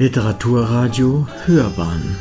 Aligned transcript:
Literaturradio 0.00 1.26
Hörbahn 1.44 2.16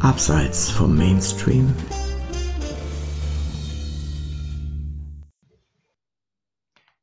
Abseits 0.00 0.70
vom 0.70 0.96
Mainstream 0.96 1.76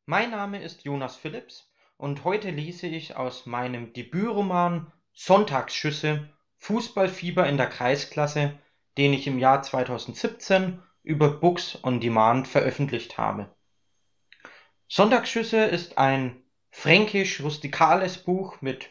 Mein 0.07 0.31
Name 0.31 0.63
ist 0.63 0.83
Jonas 0.83 1.15
Philipps 1.15 1.71
und 1.97 2.23
heute 2.23 2.49
lese 2.49 2.87
ich 2.87 3.15
aus 3.15 3.45
meinem 3.45 3.93
Debütroman 3.93 4.91
Sonntagsschüsse 5.13 6.27
Fußballfieber 6.57 7.47
in 7.47 7.57
der 7.57 7.69
Kreisklasse, 7.69 8.57
den 8.97 9.13
ich 9.13 9.27
im 9.27 9.37
Jahr 9.37 9.61
2017 9.61 10.81
über 11.03 11.29
Books 11.29 11.77
on 11.83 11.99
Demand 11.99 12.47
veröffentlicht 12.47 13.19
habe. 13.19 13.55
Sonntagsschüsse 14.87 15.65
ist 15.65 15.99
ein 15.99 16.38
fränkisch-rustikales 16.71 18.19
Buch 18.19 18.61
mit 18.61 18.89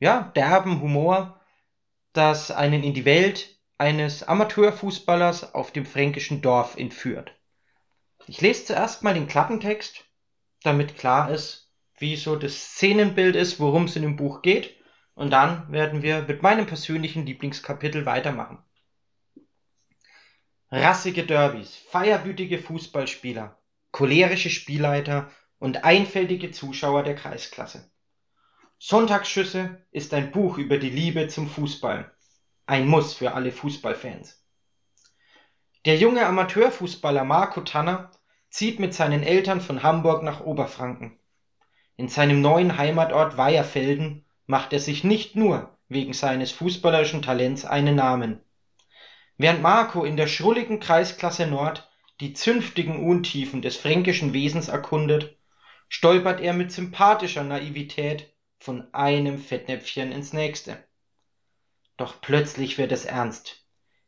ja, 0.00 0.32
derben 0.36 0.80
Humor, 0.80 1.40
das 2.12 2.50
einen 2.50 2.82
in 2.82 2.94
die 2.94 3.04
Welt 3.04 3.58
eines 3.78 4.22
Amateurfußballers 4.22 5.54
auf 5.54 5.72
dem 5.72 5.86
fränkischen 5.86 6.40
Dorf 6.42 6.76
entführt. 6.76 7.32
Ich 8.26 8.40
lese 8.40 8.66
zuerst 8.66 9.02
mal 9.02 9.14
den 9.14 9.28
Klappentext, 9.28 10.04
damit 10.62 10.98
klar 10.98 11.30
ist, 11.30 11.72
wie 11.98 12.16
so 12.16 12.36
das 12.36 12.74
Szenenbild 12.74 13.36
ist, 13.36 13.60
worum 13.60 13.84
es 13.84 13.96
in 13.96 14.02
dem 14.02 14.16
Buch 14.16 14.42
geht, 14.42 14.76
und 15.14 15.30
dann 15.30 15.70
werden 15.72 16.02
wir 16.02 16.22
mit 16.22 16.42
meinem 16.42 16.66
persönlichen 16.66 17.26
Lieblingskapitel 17.26 18.06
weitermachen. 18.06 18.62
Rassige 20.70 21.24
Derbys, 21.24 21.74
feierwütige 21.74 22.58
Fußballspieler, 22.58 23.58
cholerische 23.90 24.50
Spielleiter 24.50 25.30
und 25.58 25.84
einfältige 25.84 26.50
Zuschauer 26.50 27.02
der 27.02 27.14
Kreisklasse. 27.14 27.90
Sonntagsschüsse 28.78 29.84
ist 29.90 30.14
ein 30.14 30.30
Buch 30.30 30.58
über 30.58 30.78
die 30.78 30.90
Liebe 30.90 31.28
zum 31.28 31.48
Fußball. 31.48 32.12
Ein 32.66 32.86
Muss 32.86 33.14
für 33.14 33.34
alle 33.34 33.50
Fußballfans. 33.50 34.44
Der 35.84 35.96
junge 35.96 36.26
Amateurfußballer 36.26 37.24
Marco 37.24 37.62
Tanner 37.62 38.10
zieht 38.50 38.78
mit 38.78 38.94
seinen 38.94 39.22
Eltern 39.22 39.60
von 39.60 39.82
Hamburg 39.82 40.22
nach 40.22 40.40
Oberfranken. 40.40 41.18
In 41.96 42.08
seinem 42.08 42.40
neuen 42.40 42.78
Heimatort 42.78 43.36
Weiherfelden 43.36 44.24
macht 44.46 44.72
er 44.72 44.80
sich 44.80 45.02
nicht 45.02 45.34
nur 45.34 45.76
wegen 45.88 46.12
seines 46.12 46.52
fußballerischen 46.52 47.22
Talents 47.22 47.64
einen 47.64 47.96
Namen. 47.96 48.40
Während 49.38 49.62
Marco 49.62 50.04
in 50.04 50.16
der 50.16 50.26
schrulligen 50.26 50.78
Kreisklasse 50.80 51.46
Nord 51.46 51.90
die 52.20 52.32
zünftigen 52.32 53.08
Untiefen 53.08 53.62
des 53.62 53.76
fränkischen 53.76 54.32
Wesens 54.32 54.68
erkundet, 54.68 55.37
stolpert 55.88 56.40
er 56.40 56.52
mit 56.52 56.72
sympathischer 56.72 57.44
Naivität 57.44 58.32
von 58.58 58.92
einem 58.92 59.38
Fettnäpfchen 59.38 60.12
ins 60.12 60.32
nächste. 60.32 60.82
Doch 61.96 62.20
plötzlich 62.20 62.78
wird 62.78 62.92
es 62.92 63.04
ernst. 63.04 63.64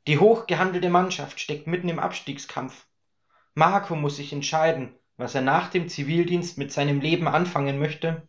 Die 0.06 0.18
hochgehandelte 0.18 0.90
Mannschaft 0.90 1.40
steckt 1.40 1.66
mitten 1.66 1.88
im 1.88 1.98
Abstiegskampf. 1.98 2.86
Marco 3.54 3.96
muss 3.96 4.16
sich 4.16 4.32
entscheiden, 4.32 4.94
was 5.16 5.34
er 5.34 5.42
nach 5.42 5.68
dem 5.68 5.88
Zivildienst 5.88 6.56
mit 6.56 6.72
seinem 6.72 7.00
Leben 7.00 7.28
anfangen 7.28 7.78
möchte. 7.78 8.26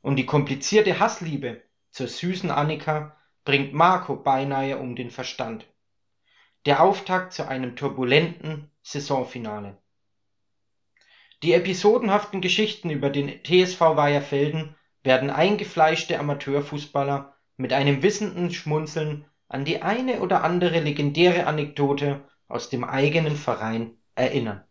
Und 0.00 0.16
die 0.16 0.26
komplizierte 0.26 0.98
Hassliebe 0.98 1.62
zur 1.90 2.08
süßen 2.08 2.50
Annika 2.50 3.16
bringt 3.44 3.72
Marco 3.72 4.16
beinahe 4.16 4.78
um 4.78 4.96
den 4.96 5.10
Verstand. 5.10 5.66
Der 6.64 6.82
Auftakt 6.82 7.32
zu 7.32 7.46
einem 7.46 7.76
turbulenten 7.76 8.70
Saisonfinale. 8.82 9.78
Die 11.42 11.52
episodenhaften 11.52 12.40
Geschichten 12.40 12.88
über 12.88 13.10
den 13.10 13.42
TSV 13.44 13.80
Weiherfelden 13.80 14.74
werden 15.02 15.28
eingefleischte 15.28 16.18
Amateurfußballer 16.18 17.36
mit 17.58 17.74
einem 17.74 18.02
wissenden 18.02 18.50
Schmunzeln 18.50 19.26
an 19.48 19.64
die 19.66 19.82
eine 19.82 20.20
oder 20.20 20.42
andere 20.42 20.80
legendäre 20.80 21.46
Anekdote 21.46 22.26
aus 22.48 22.70
dem 22.70 22.84
eigenen 22.84 23.36
Verein 23.36 23.98
erinnern. 24.14 24.64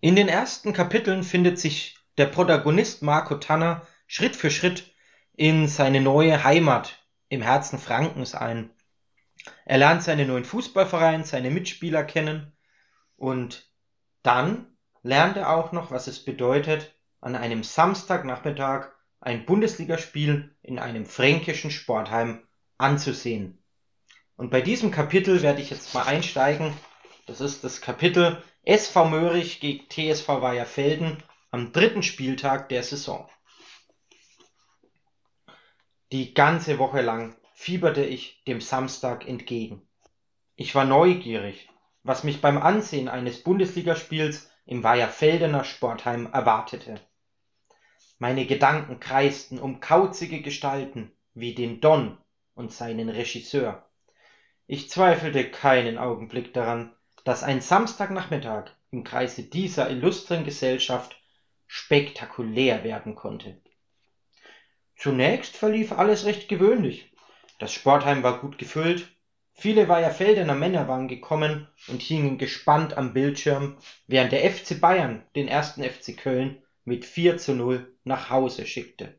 In 0.00 0.14
den 0.14 0.28
ersten 0.28 0.74
Kapiteln 0.74 1.22
findet 1.22 1.58
sich 1.58 1.96
der 2.18 2.26
Protagonist 2.26 3.02
Marco 3.02 3.36
Tanner 3.36 3.86
Schritt 4.06 4.36
für 4.36 4.50
Schritt 4.50 4.92
in 5.34 5.66
seine 5.66 6.02
neue 6.02 6.44
Heimat 6.44 6.98
im 7.30 7.40
Herzen 7.40 7.78
Frankens 7.78 8.34
ein. 8.34 8.70
Er 9.64 9.78
lernt 9.78 10.02
seinen 10.02 10.28
neuen 10.28 10.44
Fußballverein, 10.44 11.24
seine 11.24 11.50
Mitspieler 11.50 12.04
kennen 12.04 12.52
und 13.22 13.70
dann 14.24 14.76
lernt 15.04 15.36
er 15.36 15.54
auch 15.54 15.70
noch, 15.70 15.92
was 15.92 16.08
es 16.08 16.24
bedeutet, 16.24 16.92
an 17.20 17.36
einem 17.36 17.62
Samstagnachmittag 17.62 18.88
ein 19.20 19.46
Bundesligaspiel 19.46 20.56
in 20.60 20.80
einem 20.80 21.06
fränkischen 21.06 21.70
Sportheim 21.70 22.42
anzusehen. 22.78 23.62
Und 24.34 24.50
bei 24.50 24.60
diesem 24.60 24.90
Kapitel 24.90 25.40
werde 25.40 25.62
ich 25.62 25.70
jetzt 25.70 25.94
mal 25.94 26.02
einsteigen. 26.02 26.74
Das 27.26 27.40
ist 27.40 27.62
das 27.62 27.80
Kapitel 27.80 28.42
SV 28.64 29.04
Mörich 29.04 29.60
gegen 29.60 29.88
TSV 29.88 30.26
Weiherfelden 30.26 31.22
am 31.52 31.70
dritten 31.70 32.02
Spieltag 32.02 32.70
der 32.70 32.82
Saison. 32.82 33.30
Die 36.10 36.34
ganze 36.34 36.80
Woche 36.80 37.02
lang 37.02 37.36
fieberte 37.54 38.04
ich 38.04 38.42
dem 38.48 38.60
Samstag 38.60 39.28
entgegen. 39.28 39.88
Ich 40.56 40.74
war 40.74 40.84
neugierig, 40.84 41.68
was 42.02 42.24
mich 42.24 42.40
beim 42.40 42.58
Ansehen 42.58 43.08
eines 43.08 43.42
Bundesligaspiels 43.42 44.50
im 44.66 44.82
Weiherfeldener 44.82 45.64
Sportheim 45.64 46.26
erwartete. 46.32 47.00
Meine 48.18 48.46
Gedanken 48.46 49.00
kreisten 49.00 49.58
um 49.58 49.80
kauzige 49.80 50.42
Gestalten 50.42 51.12
wie 51.34 51.54
den 51.54 51.80
Don 51.80 52.18
und 52.54 52.72
seinen 52.72 53.08
Regisseur. 53.08 53.88
Ich 54.66 54.88
zweifelte 54.88 55.50
keinen 55.50 55.98
Augenblick 55.98 56.54
daran, 56.54 56.94
dass 57.24 57.42
ein 57.42 57.60
Samstagnachmittag 57.60 58.70
im 58.90 59.04
Kreise 59.04 59.42
dieser 59.42 59.90
illustren 59.90 60.44
Gesellschaft 60.44 61.16
spektakulär 61.66 62.84
werden 62.84 63.14
konnte. 63.14 63.60
Zunächst 64.96 65.56
verlief 65.56 65.92
alles 65.92 66.24
recht 66.26 66.48
gewöhnlich. 66.48 67.12
Das 67.58 67.72
Sportheim 67.72 68.22
war 68.22 68.40
gut 68.40 68.58
gefüllt, 68.58 69.11
Viele 69.54 69.88
Weiherfeldener 69.88 70.54
Männer 70.54 70.88
waren 70.88 71.08
gekommen 71.08 71.68
und 71.88 72.02
hingen 72.02 72.38
gespannt 72.38 72.96
am 72.96 73.12
Bildschirm, 73.12 73.76
während 74.06 74.32
der 74.32 74.50
FC 74.50 74.80
Bayern 74.80 75.24
den 75.36 75.46
ersten 75.46 75.82
FC 75.82 76.16
Köln 76.16 76.62
mit 76.84 77.04
4 77.04 77.36
zu 77.36 77.54
0 77.54 77.94
nach 78.04 78.30
Hause 78.30 78.66
schickte. 78.66 79.14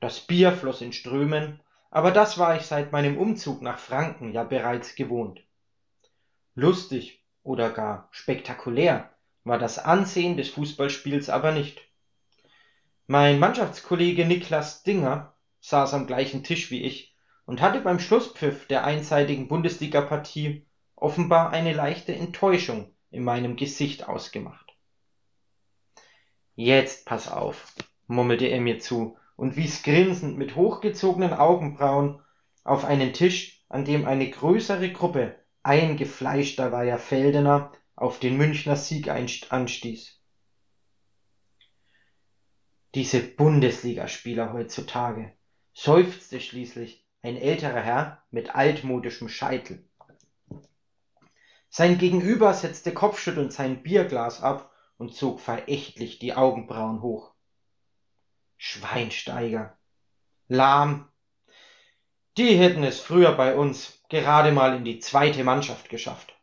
Das 0.00 0.20
Bier 0.20 0.52
floss 0.52 0.82
in 0.82 0.92
Strömen, 0.92 1.62
aber 1.90 2.10
das 2.10 2.38
war 2.38 2.56
ich 2.56 2.62
seit 2.62 2.92
meinem 2.92 3.16
Umzug 3.16 3.62
nach 3.62 3.78
Franken 3.78 4.32
ja 4.32 4.42
bereits 4.42 4.94
gewohnt. 4.96 5.42
Lustig 6.54 7.22
oder 7.42 7.70
gar 7.70 8.08
spektakulär 8.10 9.14
war 9.44 9.58
das 9.58 9.78
Ansehen 9.78 10.36
des 10.36 10.48
Fußballspiels 10.48 11.30
aber 11.30 11.52
nicht. 11.52 11.86
Mein 13.06 13.38
Mannschaftskollege 13.38 14.24
Niklas 14.24 14.82
Dinger 14.82 15.32
saß 15.60 15.94
am 15.94 16.06
gleichen 16.06 16.42
Tisch 16.42 16.70
wie 16.70 16.82
ich 16.82 17.13
und 17.46 17.60
hatte 17.60 17.80
beim 17.80 17.98
Schlusspfiff 17.98 18.66
der 18.66 18.84
einseitigen 18.84 19.48
Bundesligapartie 19.48 20.66
offenbar 20.96 21.50
eine 21.50 21.72
leichte 21.72 22.14
Enttäuschung 22.14 22.94
in 23.10 23.24
meinem 23.24 23.56
Gesicht 23.56 24.08
ausgemacht. 24.08 24.74
Jetzt 26.54 27.06
pass 27.06 27.30
auf, 27.30 27.74
murmelte 28.06 28.46
er 28.46 28.60
mir 28.60 28.78
zu 28.78 29.16
und 29.36 29.56
wies 29.56 29.82
grinsend 29.82 30.38
mit 30.38 30.56
hochgezogenen 30.56 31.32
Augenbrauen 31.32 32.20
auf 32.62 32.84
einen 32.84 33.12
Tisch, 33.12 33.64
an 33.68 33.84
dem 33.84 34.06
eine 34.06 34.30
größere 34.30 34.92
Gruppe 34.92 35.36
eingefleischter 35.62 36.72
Weiherfeldener 36.72 37.72
auf 37.96 38.20
den 38.20 38.36
Münchner 38.36 38.76
Sieg 38.76 39.08
anstieß. 39.08 40.20
Diese 42.94 43.20
Bundesligaspieler 43.20 44.52
heutzutage, 44.52 45.32
seufzte 45.72 46.40
schließlich 46.40 47.03
ein 47.24 47.38
älterer 47.38 47.80
Herr 47.80 48.22
mit 48.30 48.54
altmodischem 48.54 49.30
Scheitel. 49.30 49.88
Sein 51.70 51.96
Gegenüber 51.96 52.52
setzte 52.52 52.92
kopfschüttelnd 52.92 53.50
sein 53.50 53.82
Bierglas 53.82 54.42
ab 54.42 54.70
und 54.98 55.14
zog 55.14 55.40
verächtlich 55.40 56.18
die 56.18 56.34
Augenbrauen 56.34 57.00
hoch. 57.00 57.32
Schweinsteiger. 58.58 59.78
Lahm. 60.48 61.08
Die 62.36 62.56
hätten 62.58 62.84
es 62.84 63.00
früher 63.00 63.32
bei 63.32 63.56
uns 63.56 64.04
gerade 64.10 64.52
mal 64.52 64.76
in 64.76 64.84
die 64.84 64.98
zweite 64.98 65.44
Mannschaft 65.44 65.88
geschafft. 65.88 66.38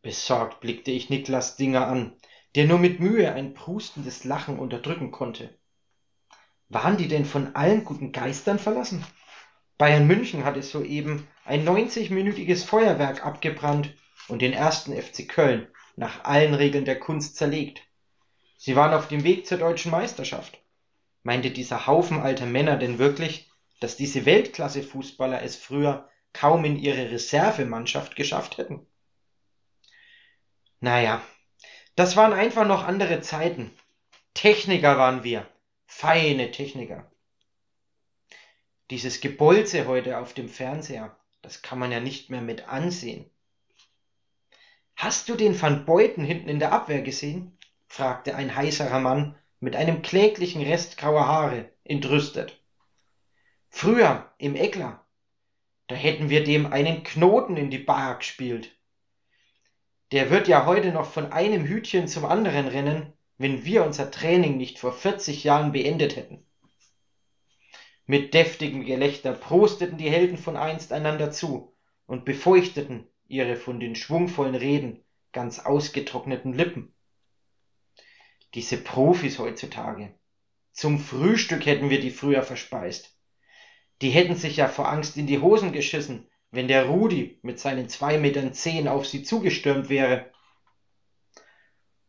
Besorgt 0.00 0.60
blickte 0.60 0.92
ich 0.92 1.10
Niklas 1.10 1.56
Dinger 1.56 1.88
an, 1.88 2.16
der 2.54 2.66
nur 2.66 2.78
mit 2.78 3.00
Mühe 3.00 3.32
ein 3.32 3.54
prustendes 3.54 4.22
Lachen 4.22 4.60
unterdrücken 4.60 5.10
konnte. 5.10 5.58
Waren 6.72 6.96
die 6.96 7.08
denn 7.08 7.24
von 7.24 7.54
allen 7.54 7.84
guten 7.84 8.12
Geistern 8.12 8.58
verlassen? 8.58 9.04
Bayern 9.78 10.06
München 10.06 10.44
hatte 10.44 10.62
soeben 10.62 11.28
ein 11.44 11.68
90-minütiges 11.68 12.64
Feuerwerk 12.64 13.26
abgebrannt 13.26 13.94
und 14.28 14.40
den 14.40 14.52
ersten 14.52 14.96
FC 14.96 15.28
Köln 15.28 15.68
nach 15.96 16.24
allen 16.24 16.54
Regeln 16.54 16.84
der 16.84 16.98
Kunst 16.98 17.36
zerlegt, 17.36 17.82
Sie 18.64 18.76
waren 18.76 18.94
auf 18.94 19.08
dem 19.08 19.24
Weg 19.24 19.44
zur 19.44 19.58
deutschen 19.58 19.90
Meisterschaft. 19.90 20.62
Meinte 21.24 21.50
dieser 21.50 21.88
Haufen 21.88 22.20
alter 22.20 22.46
Männer 22.46 22.76
denn 22.76 23.00
wirklich, 23.00 23.50
dass 23.80 23.96
diese 23.96 24.24
Weltklasse-Fußballer 24.24 25.42
es 25.42 25.56
früher 25.56 26.08
kaum 26.32 26.64
in 26.64 26.78
ihre 26.78 27.10
Reservemannschaft 27.10 28.14
geschafft 28.14 28.58
hätten? 28.58 28.86
Naja, 30.78 31.20
das 31.96 32.16
waren 32.16 32.32
einfach 32.32 32.64
noch 32.64 32.84
andere 32.84 33.20
Zeiten. 33.20 33.72
Techniker 34.32 34.96
waren 34.96 35.24
wir. 35.24 35.44
Feine 35.94 36.50
Techniker. 36.50 37.08
Dieses 38.90 39.20
Gebolze 39.20 39.86
heute 39.86 40.18
auf 40.18 40.32
dem 40.34 40.48
Fernseher, 40.48 41.16
das 41.42 41.62
kann 41.62 41.78
man 41.78 41.92
ja 41.92 42.00
nicht 42.00 42.28
mehr 42.28 42.40
mit 42.40 42.66
ansehen. 42.66 43.30
Hast 44.96 45.28
du 45.28 45.36
den 45.36 45.60
Van 45.60 45.84
Beuten 45.84 46.24
hinten 46.24 46.48
in 46.48 46.58
der 46.58 46.72
Abwehr 46.72 47.02
gesehen? 47.02 47.56
fragte 47.86 48.34
ein 48.34 48.56
heißerer 48.56 48.98
Mann 48.98 49.36
mit 49.60 49.76
einem 49.76 50.02
kläglichen 50.02 50.62
Rest 50.62 50.96
grauer 50.96 51.28
Haare, 51.28 51.70
entrüstet. 51.84 52.60
Früher, 53.68 54.32
im 54.38 54.56
Eckler, 54.56 55.06
da 55.86 55.94
hätten 55.94 56.30
wir 56.30 56.42
dem 56.42 56.72
einen 56.72 57.04
Knoten 57.04 57.56
in 57.56 57.70
die 57.70 57.78
Bar 57.78 58.16
gespielt. 58.16 58.76
Der 60.10 60.30
wird 60.30 60.48
ja 60.48 60.66
heute 60.66 60.90
noch 60.90 61.08
von 61.08 61.32
einem 61.32 61.64
Hütchen 61.64 62.08
zum 62.08 62.24
anderen 62.24 62.66
rennen, 62.66 63.12
wenn 63.42 63.64
wir 63.64 63.84
unser 63.84 64.10
Training 64.10 64.56
nicht 64.56 64.78
vor 64.78 64.92
40 64.92 65.44
Jahren 65.44 65.72
beendet 65.72 66.16
hätten. 66.16 66.46
Mit 68.06 68.34
deftigem 68.34 68.84
Gelächter 68.84 69.32
prosteten 69.32 69.98
die 69.98 70.10
Helden 70.10 70.38
von 70.38 70.56
einst 70.56 70.92
einander 70.92 71.30
zu 71.30 71.74
und 72.06 72.24
befeuchteten 72.24 73.08
ihre 73.28 73.56
von 73.56 73.80
den 73.80 73.96
schwungvollen 73.96 74.54
Reden 74.54 75.04
ganz 75.32 75.58
ausgetrockneten 75.58 76.52
Lippen. 76.52 76.94
Diese 78.54 78.76
Profis 78.76 79.38
heutzutage. 79.38 80.14
Zum 80.72 80.98
Frühstück 80.98 81.66
hätten 81.66 81.90
wir 81.90 82.00
die 82.00 82.10
früher 82.10 82.42
verspeist. 82.42 83.16
Die 84.02 84.10
hätten 84.10 84.36
sich 84.36 84.56
ja 84.56 84.68
vor 84.68 84.88
Angst 84.88 85.16
in 85.16 85.26
die 85.26 85.40
Hosen 85.40 85.72
geschissen, 85.72 86.28
wenn 86.50 86.68
der 86.68 86.86
Rudi 86.86 87.38
mit 87.42 87.58
seinen 87.58 87.88
zwei 87.88 88.18
Metern 88.18 88.52
zehn 88.52 88.88
auf 88.88 89.06
sie 89.06 89.22
zugestürmt 89.22 89.88
wäre. 89.88 90.30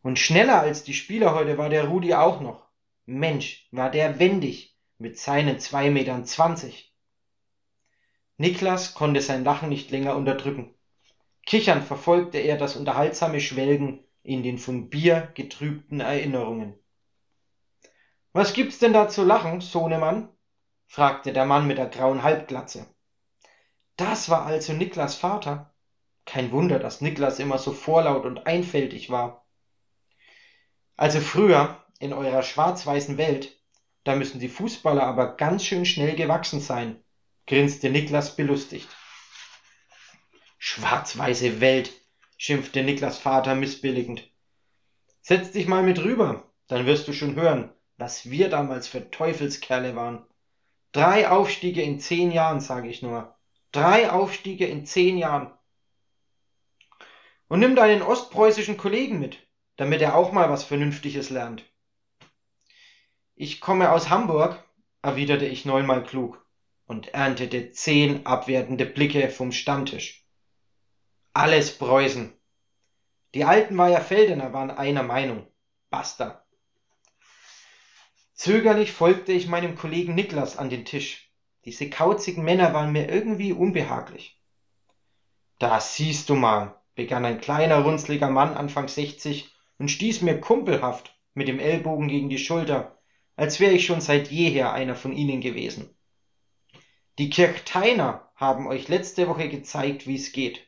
Und 0.04 0.18
schneller 0.18 0.60
als 0.60 0.84
die 0.84 0.92
Spieler 0.92 1.34
heute 1.34 1.56
war 1.56 1.70
der 1.70 1.86
Rudi 1.86 2.12
auch 2.12 2.42
noch. 2.42 2.66
Mensch, 3.06 3.66
war 3.72 3.90
der 3.90 4.18
wendig 4.18 4.76
mit 4.98 5.18
seinen 5.18 5.58
zwei 5.58 5.88
Metern 5.88 6.26
zwanzig. 6.26 6.94
Niklas 8.36 8.92
konnte 8.92 9.22
sein 9.22 9.44
Lachen 9.44 9.70
nicht 9.70 9.90
länger 9.90 10.14
unterdrücken. 10.14 10.74
Kichernd 11.46 11.84
verfolgte 11.84 12.36
er 12.36 12.58
das 12.58 12.76
unterhaltsame 12.76 13.40
Schwelgen 13.40 14.04
in 14.22 14.42
den 14.42 14.58
von 14.58 14.90
Bier 14.90 15.32
getrübten 15.32 16.00
Erinnerungen. 16.00 16.78
Was 18.34 18.52
gibt's 18.52 18.78
denn 18.78 18.92
da 18.92 19.08
zu 19.08 19.24
lachen, 19.24 19.62
Sohnemann? 19.62 20.28
fragte 20.86 21.32
der 21.32 21.46
Mann 21.46 21.66
mit 21.66 21.78
der 21.78 21.86
grauen 21.86 22.22
Halbglatze. 22.22 22.86
Das 23.96 24.28
war 24.28 24.44
also 24.44 24.74
Niklas 24.74 25.14
Vater. 25.14 25.72
Kein 26.26 26.52
Wunder, 26.52 26.78
dass 26.78 27.00
Niklas 27.00 27.38
immer 27.38 27.56
so 27.56 27.72
vorlaut 27.72 28.26
und 28.26 28.46
einfältig 28.46 29.08
war. 29.08 29.43
Also 30.96 31.20
früher, 31.20 31.82
in 31.98 32.12
eurer 32.12 32.42
schwarz-weißen 32.42 33.18
Welt, 33.18 33.56
da 34.04 34.14
müssen 34.14 34.38
die 34.38 34.48
Fußballer 34.48 35.02
aber 35.02 35.36
ganz 35.36 35.64
schön 35.64 35.86
schnell 35.86 36.14
gewachsen 36.14 36.60
sein, 36.60 37.02
grinste 37.46 37.90
Niklas 37.90 38.36
belustigt. 38.36 38.88
Schwarz-weiße 40.58 41.60
Welt, 41.60 41.92
schimpfte 42.36 42.82
Niklas 42.82 43.18
Vater 43.18 43.54
missbilligend. 43.54 44.30
Setz 45.20 45.52
dich 45.52 45.66
mal 45.66 45.82
mit 45.82 45.98
rüber, 45.98 46.52
dann 46.68 46.86
wirst 46.86 47.08
du 47.08 47.12
schon 47.12 47.34
hören, 47.34 47.72
was 47.96 48.30
wir 48.30 48.48
damals 48.48 48.86
für 48.86 49.10
Teufelskerle 49.10 49.96
waren. 49.96 50.24
Drei 50.92 51.28
Aufstiege 51.28 51.82
in 51.82 51.98
zehn 51.98 52.30
Jahren, 52.30 52.60
sage 52.60 52.88
ich 52.88 53.02
nur. 53.02 53.34
Drei 53.72 54.10
Aufstiege 54.10 54.66
in 54.66 54.86
zehn 54.86 55.18
Jahren. 55.18 55.50
Und 57.48 57.58
nimm 57.60 57.74
deinen 57.74 58.02
ostpreußischen 58.02 58.76
Kollegen 58.76 59.18
mit, 59.18 59.38
damit 59.76 60.02
er 60.02 60.14
auch 60.14 60.32
mal 60.32 60.50
was 60.50 60.64
Vernünftiges 60.64 61.30
lernt. 61.30 61.64
Ich 63.34 63.60
komme 63.60 63.90
aus 63.90 64.10
Hamburg, 64.10 64.62
erwiderte 65.02 65.46
ich 65.46 65.64
neunmal 65.64 66.04
klug 66.04 66.44
und 66.86 67.08
erntete 67.08 67.72
zehn 67.72 68.26
abwertende 68.26 68.86
Blicke 68.86 69.28
vom 69.30 69.52
Stammtisch. 69.52 70.24
Alles 71.32 71.76
Preußen. 71.76 72.32
Die 73.34 73.44
alten 73.44 73.76
Weiherfeldener 73.76 74.52
waren 74.52 74.70
einer 74.70 75.02
Meinung. 75.02 75.46
Basta. 75.90 76.46
Zögerlich 78.34 78.92
folgte 78.92 79.32
ich 79.32 79.46
meinem 79.46 79.76
Kollegen 79.76 80.14
Niklas 80.14 80.56
an 80.56 80.70
den 80.70 80.84
Tisch. 80.84 81.32
Diese 81.64 81.88
kauzigen 81.90 82.44
Männer 82.44 82.74
waren 82.74 82.92
mir 82.92 83.08
irgendwie 83.08 83.52
unbehaglich. 83.52 84.40
Da 85.58 85.80
siehst 85.80 86.28
du 86.28 86.34
mal, 86.34 86.80
begann 86.94 87.24
ein 87.24 87.40
kleiner, 87.40 87.78
runzliger 87.78 88.28
Mann 88.28 88.54
Anfang 88.54 88.88
sechzig 88.88 89.53
und 89.78 89.90
stieß 89.90 90.22
mir 90.22 90.40
kumpelhaft 90.40 91.18
mit 91.34 91.48
dem 91.48 91.58
Ellbogen 91.58 92.08
gegen 92.08 92.28
die 92.28 92.38
Schulter, 92.38 92.98
als 93.36 93.60
wäre 93.60 93.72
ich 93.72 93.84
schon 93.86 94.00
seit 94.00 94.30
jeher 94.30 94.72
einer 94.72 94.94
von 94.94 95.12
ihnen 95.12 95.40
gewesen. 95.40 95.94
Die 97.18 97.30
Kirchteiner 97.30 98.30
haben 98.34 98.66
euch 98.66 98.88
letzte 98.88 99.28
Woche 99.28 99.48
gezeigt, 99.48 100.06
wie's 100.06 100.32
geht. 100.32 100.66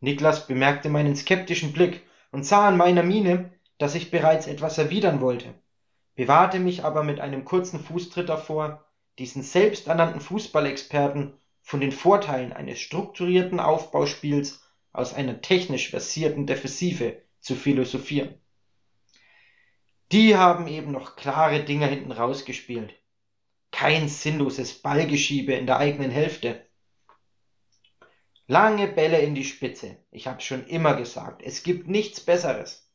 Niklas 0.00 0.46
bemerkte 0.46 0.88
meinen 0.88 1.16
skeptischen 1.16 1.72
Blick 1.72 2.02
und 2.30 2.44
sah 2.44 2.68
an 2.68 2.76
meiner 2.76 3.02
Miene, 3.02 3.52
dass 3.78 3.94
ich 3.94 4.10
bereits 4.10 4.46
etwas 4.46 4.78
erwidern 4.78 5.20
wollte, 5.20 5.54
bewahrte 6.14 6.58
mich 6.58 6.84
aber 6.84 7.04
mit 7.04 7.20
einem 7.20 7.44
kurzen 7.44 7.80
Fußtritt 7.80 8.28
davor, 8.28 8.84
diesen 9.18 9.42
selbsternannten 9.42 10.20
Fußballexperten 10.20 11.34
von 11.62 11.80
den 11.80 11.92
Vorteilen 11.92 12.52
eines 12.52 12.80
strukturierten 12.80 13.60
Aufbauspiels 13.60 14.62
aus 14.92 15.14
einer 15.14 15.40
technisch 15.40 15.90
versierten 15.90 16.46
Defensive 16.46 17.22
zu 17.42 17.54
philosophieren. 17.54 18.40
Die 20.12 20.36
haben 20.36 20.66
eben 20.68 20.92
noch 20.92 21.16
klare 21.16 21.64
Dinger 21.64 21.86
hinten 21.86 22.12
rausgespielt. 22.12 22.94
Kein 23.70 24.08
sinnloses 24.08 24.80
Ballgeschiebe 24.80 25.52
in 25.52 25.66
der 25.66 25.78
eigenen 25.78 26.10
Hälfte. 26.10 26.66
Lange 28.46 28.88
Bälle 28.88 29.20
in 29.20 29.34
die 29.34 29.44
Spitze. 29.44 29.96
Ich 30.10 30.26
habe 30.26 30.40
schon 30.40 30.66
immer 30.66 30.94
gesagt, 30.94 31.42
es 31.42 31.62
gibt 31.62 31.88
nichts 31.88 32.20
Besseres. 32.20 32.90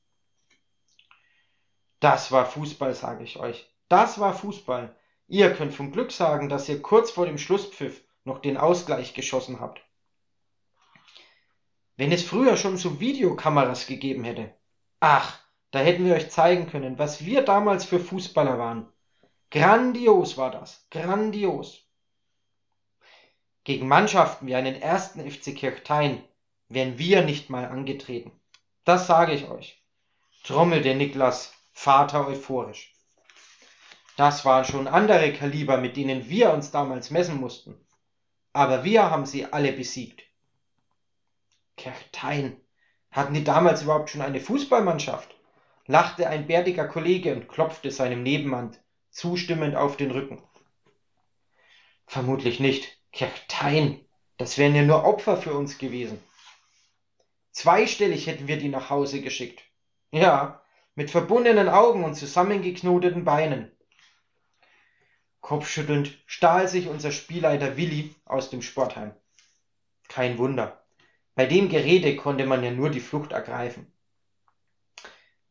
Das 2.00 2.32
war 2.32 2.46
Fußball, 2.46 2.94
sage 2.94 3.24
ich 3.24 3.38
euch. 3.38 3.68
Das 3.90 4.20
war 4.20 4.36
Fußball. 4.36 4.96
Ihr 5.28 5.54
könnt 5.54 5.74
vom 5.74 5.92
Glück 5.92 6.12
sagen, 6.12 6.48
dass 6.48 6.70
ihr 6.70 6.82
kurz 6.82 7.10
vor 7.10 7.26
dem 7.26 7.38
Schlusspfiff 7.38 8.04
noch 8.24 8.40
den 8.40 8.58
Ausgleich 8.58 9.14
geschossen 9.14 9.60
habt. 9.60 9.82
Wenn 11.98 12.12
es 12.12 12.24
früher 12.24 12.58
schon 12.58 12.78
so 12.78 13.00
Videokameras 13.00 13.88
gegeben 13.88 14.24
hätte. 14.24 14.54
Ach, 15.00 15.40
da 15.72 15.80
hätten 15.80 16.06
wir 16.06 16.14
euch 16.14 16.30
zeigen 16.30 16.70
können, 16.70 16.98
was 17.00 17.26
wir 17.26 17.42
damals 17.42 17.86
für 17.86 18.00
Fußballer 18.00 18.60
waren. 18.60 18.88
Grandios 19.50 20.38
war 20.38 20.52
das, 20.52 20.88
grandios. 20.92 21.82
Gegen 23.64 23.88
Mannschaften 23.88 24.48
wie 24.48 24.56
einen 24.56 24.82
ersten 24.82 25.30
FC 25.30 25.56
Kirchthein 25.56 26.24
wären 26.70 27.00
wir 27.00 27.24
nicht 27.24 27.50
mal 27.50 27.66
angetreten. 27.66 28.32
Das 28.86 29.08
sage 29.08 29.34
ich 29.34 29.50
euch, 29.50 29.84
trommelte 30.44 30.96
Niklas 30.96 31.54
Vater 31.74 32.28
euphorisch. 32.28 32.94
Das 34.18 34.46
waren 34.46 34.66
schon 34.66 34.88
andere 34.88 35.34
Kaliber, 35.34 35.78
mit 35.78 35.98
denen 35.98 36.30
wir 36.30 36.54
uns 36.54 36.72
damals 36.72 37.12
messen 37.12 37.40
mussten. 37.40 37.76
Aber 38.54 38.84
wir 38.84 39.10
haben 39.10 39.26
sie 39.26 39.46
alle 39.46 39.74
besiegt. 39.74 40.27
Kertein, 41.78 42.60
hatten 43.12 43.34
die 43.34 43.44
damals 43.44 43.84
überhaupt 43.84 44.10
schon 44.10 44.22
eine 44.22 44.42
Fußballmannschaft? 44.42 45.38
lachte 45.88 46.28
ein 46.28 46.48
bärtiger 46.48 46.88
Kollege 46.88 47.34
und 47.34 47.48
klopfte 47.48 47.92
seinem 47.92 48.22
Nebenmann 48.22 48.76
zustimmend 49.10 49.76
auf 49.76 49.98
den 49.98 50.12
Rücken. 50.12 50.44
Vermutlich 52.06 52.60
nicht. 52.60 52.98
Kertein, 53.12 54.06
das 54.38 54.58
wären 54.58 54.76
ja 54.76 54.84
nur 54.84 55.06
Opfer 55.06 55.38
für 55.38 55.54
uns 55.54 55.78
gewesen. 55.78 56.22
Zweistellig 57.52 58.28
hätten 58.28 58.48
wir 58.48 58.58
die 58.58 58.70
nach 58.70 58.90
Hause 58.90 59.22
geschickt. 59.22 59.64
Ja, 60.12 60.62
mit 60.94 61.10
verbundenen 61.10 61.70
Augen 61.70 62.04
und 62.04 62.16
zusammengeknoteten 62.16 63.24
Beinen. 63.24 63.72
Kopfschüttelnd 65.42 66.18
stahl 66.26 66.68
sich 66.68 66.88
unser 66.88 67.12
Spielleiter 67.12 67.78
Willi 67.78 68.14
aus 68.26 68.50
dem 68.50 68.62
Sportheim. 68.62 69.14
Kein 70.08 70.38
Wunder. 70.38 70.84
Bei 71.38 71.46
dem 71.46 71.70
Gerede 71.70 72.16
konnte 72.16 72.48
man 72.48 72.64
ja 72.64 72.72
nur 72.72 72.90
die 72.90 73.00
Flucht 73.00 73.32
ergreifen. 73.32 73.94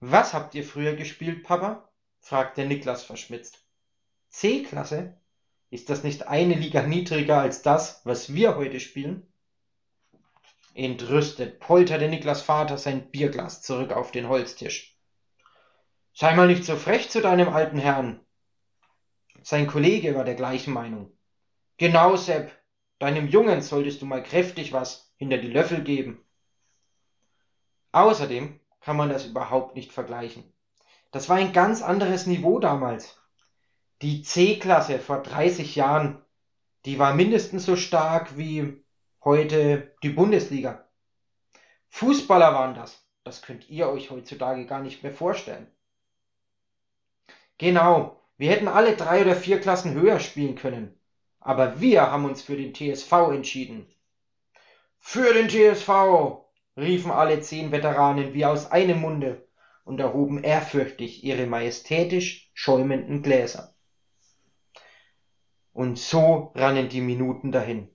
Was 0.00 0.34
habt 0.34 0.56
ihr 0.56 0.64
früher 0.64 0.96
gespielt, 0.96 1.44
Papa? 1.44 1.88
fragte 2.18 2.66
Niklas 2.66 3.04
verschmitzt. 3.04 3.64
C-Klasse? 4.30 5.16
Ist 5.70 5.88
das 5.88 6.02
nicht 6.02 6.26
eine 6.26 6.54
Liga 6.54 6.82
niedriger 6.82 7.40
als 7.40 7.62
das, 7.62 8.00
was 8.02 8.34
wir 8.34 8.56
heute 8.56 8.80
spielen? 8.80 9.32
Entrüstet 10.74 11.60
polterte 11.60 12.08
Niklas 12.08 12.42
Vater 12.42 12.78
sein 12.78 13.08
Bierglas 13.12 13.62
zurück 13.62 13.92
auf 13.92 14.10
den 14.10 14.28
Holztisch. 14.28 14.98
Sei 16.12 16.34
mal 16.34 16.48
nicht 16.48 16.64
so 16.64 16.74
frech 16.74 17.10
zu 17.10 17.20
deinem 17.20 17.48
alten 17.48 17.78
Herrn. 17.78 18.26
Sein 19.44 19.68
Kollege 19.68 20.16
war 20.16 20.24
der 20.24 20.34
gleichen 20.34 20.74
Meinung. 20.74 21.16
Genau, 21.76 22.16
Sepp, 22.16 22.50
deinem 22.98 23.28
Jungen 23.28 23.62
solltest 23.62 24.02
du 24.02 24.06
mal 24.06 24.22
kräftig 24.22 24.72
was 24.72 25.12
hinter 25.16 25.38
die 25.38 25.50
Löffel 25.50 25.82
geben. 25.82 26.24
Außerdem 27.92 28.60
kann 28.80 28.96
man 28.96 29.08
das 29.08 29.26
überhaupt 29.26 29.74
nicht 29.74 29.92
vergleichen. 29.92 30.44
Das 31.10 31.28
war 31.28 31.36
ein 31.36 31.52
ganz 31.52 31.82
anderes 31.82 32.26
Niveau 32.26 32.58
damals. 32.58 33.18
Die 34.02 34.22
C-Klasse 34.22 34.98
vor 34.98 35.22
30 35.22 35.76
Jahren, 35.76 36.22
die 36.84 36.98
war 36.98 37.14
mindestens 37.14 37.64
so 37.64 37.76
stark 37.76 38.36
wie 38.36 38.84
heute 39.24 39.96
die 40.02 40.10
Bundesliga. 40.10 40.86
Fußballer 41.88 42.52
waren 42.52 42.74
das. 42.74 43.02
Das 43.24 43.42
könnt 43.42 43.68
ihr 43.70 43.88
euch 43.88 44.10
heutzutage 44.10 44.66
gar 44.66 44.80
nicht 44.80 45.02
mehr 45.02 45.12
vorstellen. 45.12 45.66
Genau, 47.58 48.20
wir 48.36 48.50
hätten 48.50 48.68
alle 48.68 48.96
drei 48.96 49.22
oder 49.22 49.34
vier 49.34 49.60
Klassen 49.60 49.94
höher 49.94 50.20
spielen 50.20 50.56
können. 50.56 50.95
Aber 51.46 51.80
wir 51.80 52.10
haben 52.10 52.24
uns 52.24 52.42
für 52.42 52.56
den 52.56 52.74
TSV 52.74 53.12
entschieden. 53.30 53.86
Für 54.98 55.32
den 55.32 55.48
TSV! 55.48 56.42
riefen 56.76 57.12
alle 57.12 57.40
zehn 57.40 57.70
Veteranen 57.70 58.34
wie 58.34 58.44
aus 58.44 58.72
einem 58.72 59.00
Munde 59.00 59.46
und 59.84 60.00
erhoben 60.00 60.42
ehrfürchtig 60.42 61.22
ihre 61.22 61.46
majestätisch 61.46 62.50
schäumenden 62.52 63.22
Gläser. 63.22 63.76
Und 65.72 66.00
so 66.00 66.50
rannen 66.56 66.88
die 66.88 67.00
Minuten 67.00 67.52
dahin. 67.52 67.94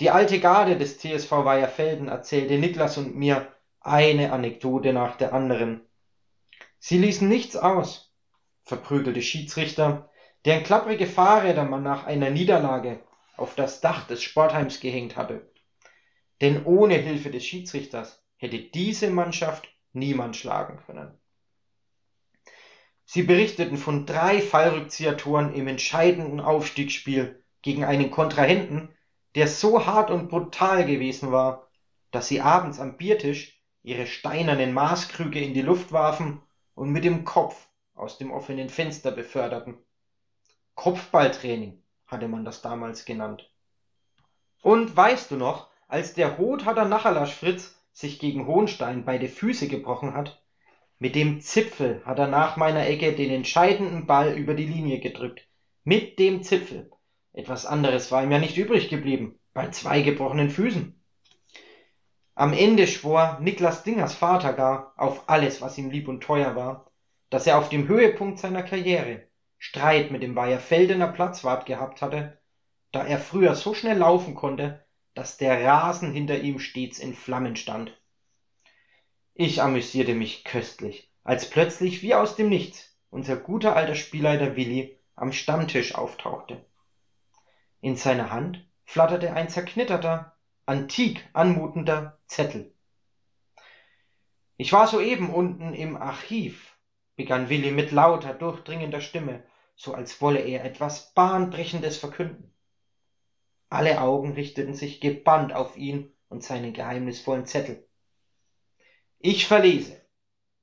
Die 0.00 0.10
alte 0.10 0.40
Garde 0.40 0.76
des 0.76 0.98
TSV 0.98 1.30
Weiherfelden 1.30 2.08
erzählte 2.08 2.58
Niklas 2.58 2.98
und 2.98 3.14
mir 3.14 3.54
eine 3.80 4.32
Anekdote 4.32 4.92
nach 4.92 5.14
der 5.16 5.32
anderen. 5.32 5.86
Sie 6.80 6.98
ließen 6.98 7.28
nichts 7.28 7.56
aus. 7.56 8.12
Verprügelte 8.64 9.22
Schiedsrichter, 9.22 10.09
deren 10.44 10.64
klapprige 10.64 11.06
Fahrräder 11.06 11.64
man 11.64 11.82
nach 11.82 12.06
einer 12.06 12.30
Niederlage 12.30 13.00
auf 13.36 13.54
das 13.54 13.80
Dach 13.80 14.06
des 14.06 14.22
Sportheims 14.22 14.80
gehängt 14.80 15.16
hatte. 15.16 15.50
Denn 16.40 16.64
ohne 16.64 16.94
Hilfe 16.94 17.30
des 17.30 17.44
Schiedsrichters 17.44 18.22
hätte 18.36 18.58
diese 18.58 19.10
Mannschaft 19.10 19.68
niemand 19.92 20.36
schlagen 20.36 20.78
können. 20.86 21.18
Sie 23.04 23.22
berichteten 23.22 23.76
von 23.76 24.06
drei 24.06 24.40
Fallrückziehertoren 24.40 25.52
im 25.52 25.66
entscheidenden 25.66 26.40
Aufstiegsspiel 26.40 27.42
gegen 27.60 27.84
einen 27.84 28.10
Kontrahenten, 28.10 28.94
der 29.34 29.48
so 29.48 29.84
hart 29.84 30.10
und 30.10 30.28
brutal 30.28 30.86
gewesen 30.86 31.32
war, 31.32 31.68
dass 32.12 32.28
sie 32.28 32.40
abends 32.40 32.80
am 32.80 32.96
Biertisch 32.96 33.60
ihre 33.82 34.06
steinernen 34.06 34.72
Maßkrüge 34.72 35.40
in 35.40 35.54
die 35.54 35.62
Luft 35.62 35.92
warfen 35.92 36.40
und 36.74 36.90
mit 36.90 37.04
dem 37.04 37.24
Kopf 37.24 37.68
aus 37.94 38.18
dem 38.18 38.30
offenen 38.30 38.68
Fenster 38.68 39.10
beförderten. 39.10 39.78
Kopfballtraining 40.74 41.82
hatte 42.06 42.28
man 42.28 42.44
das 42.44 42.62
damals 42.62 43.04
genannt. 43.04 43.50
Und 44.62 44.96
weißt 44.96 45.30
du 45.30 45.36
noch, 45.36 45.68
als 45.88 46.14
der 46.14 46.36
Rothader 46.36 46.84
Nachalasch 46.84 47.34
Fritz 47.34 47.76
sich 47.92 48.18
gegen 48.18 48.46
Hohenstein 48.46 49.04
beide 49.04 49.28
Füße 49.28 49.68
gebrochen 49.68 50.14
hat, 50.14 50.42
mit 50.98 51.14
dem 51.14 51.40
Zipfel 51.40 52.02
hat 52.04 52.18
er 52.18 52.26
nach 52.26 52.56
meiner 52.56 52.86
Ecke 52.86 53.14
den 53.14 53.30
entscheidenden 53.30 54.06
Ball 54.06 54.34
über 54.36 54.54
die 54.54 54.66
Linie 54.66 55.00
gedrückt. 55.00 55.48
Mit 55.82 56.18
dem 56.18 56.42
Zipfel. 56.42 56.90
Etwas 57.32 57.64
anderes 57.64 58.12
war 58.12 58.22
ihm 58.22 58.30
ja 58.30 58.38
nicht 58.38 58.58
übrig 58.58 58.90
geblieben, 58.90 59.38
bei 59.54 59.70
zwei 59.70 60.02
gebrochenen 60.02 60.50
Füßen. 60.50 61.02
Am 62.34 62.52
Ende 62.52 62.86
schwor 62.86 63.38
Niklas 63.40 63.82
Dingers 63.82 64.14
Vater 64.14 64.52
gar 64.52 64.92
auf 64.96 65.28
alles, 65.28 65.60
was 65.62 65.78
ihm 65.78 65.90
lieb 65.90 66.06
und 66.06 66.22
teuer 66.22 66.54
war, 66.54 66.90
dass 67.30 67.46
er 67.46 67.58
auf 67.58 67.70
dem 67.70 67.88
Höhepunkt 67.88 68.38
seiner 68.38 68.62
Karriere 68.62 69.28
Streit 69.62 70.10
mit 70.10 70.22
dem 70.22 70.34
Weiherfeldener 70.36 71.08
Platzwart 71.08 71.66
gehabt 71.66 72.00
hatte, 72.00 72.38
da 72.92 73.04
er 73.04 73.18
früher 73.18 73.54
so 73.54 73.74
schnell 73.74 73.98
laufen 73.98 74.34
konnte, 74.34 74.84
dass 75.14 75.36
der 75.36 75.62
Rasen 75.62 76.12
hinter 76.12 76.38
ihm 76.38 76.58
stets 76.58 76.98
in 76.98 77.14
Flammen 77.14 77.56
stand. 77.56 77.94
Ich 79.34 79.60
amüsierte 79.62 80.14
mich 80.14 80.44
köstlich, 80.44 81.12
als 81.24 81.50
plötzlich 81.50 82.02
wie 82.02 82.14
aus 82.14 82.36
dem 82.36 82.48
Nichts 82.48 82.96
unser 83.10 83.36
guter 83.36 83.76
alter 83.76 83.94
Spielleiter 83.94 84.56
Willi 84.56 84.98
am 85.14 85.30
Stammtisch 85.30 85.94
auftauchte. 85.94 86.64
In 87.82 87.96
seiner 87.96 88.30
Hand 88.30 88.66
flatterte 88.86 89.34
ein 89.34 89.50
zerknitterter, 89.50 90.34
antik 90.64 91.28
anmutender 91.34 92.18
Zettel. 92.26 92.72
Ich 94.56 94.72
war 94.72 94.86
soeben 94.86 95.28
unten 95.30 95.74
im 95.74 95.96
Archiv, 95.96 96.74
begann 97.14 97.50
Willi 97.50 97.70
mit 97.70 97.90
lauter, 97.90 98.32
durchdringender 98.32 99.00
Stimme, 99.00 99.44
so 99.80 99.94
als 99.94 100.20
wolle 100.20 100.40
er 100.40 100.62
etwas 100.62 101.14
Bahnbrechendes 101.14 101.96
verkünden. 101.96 102.52
Alle 103.70 104.02
Augen 104.02 104.34
richteten 104.34 104.74
sich 104.74 105.00
gebannt 105.00 105.54
auf 105.54 105.74
ihn 105.74 106.14
und 106.28 106.42
seinen 106.42 106.74
geheimnisvollen 106.74 107.46
Zettel. 107.46 107.88
Ich 109.20 109.46
verlese. 109.46 109.98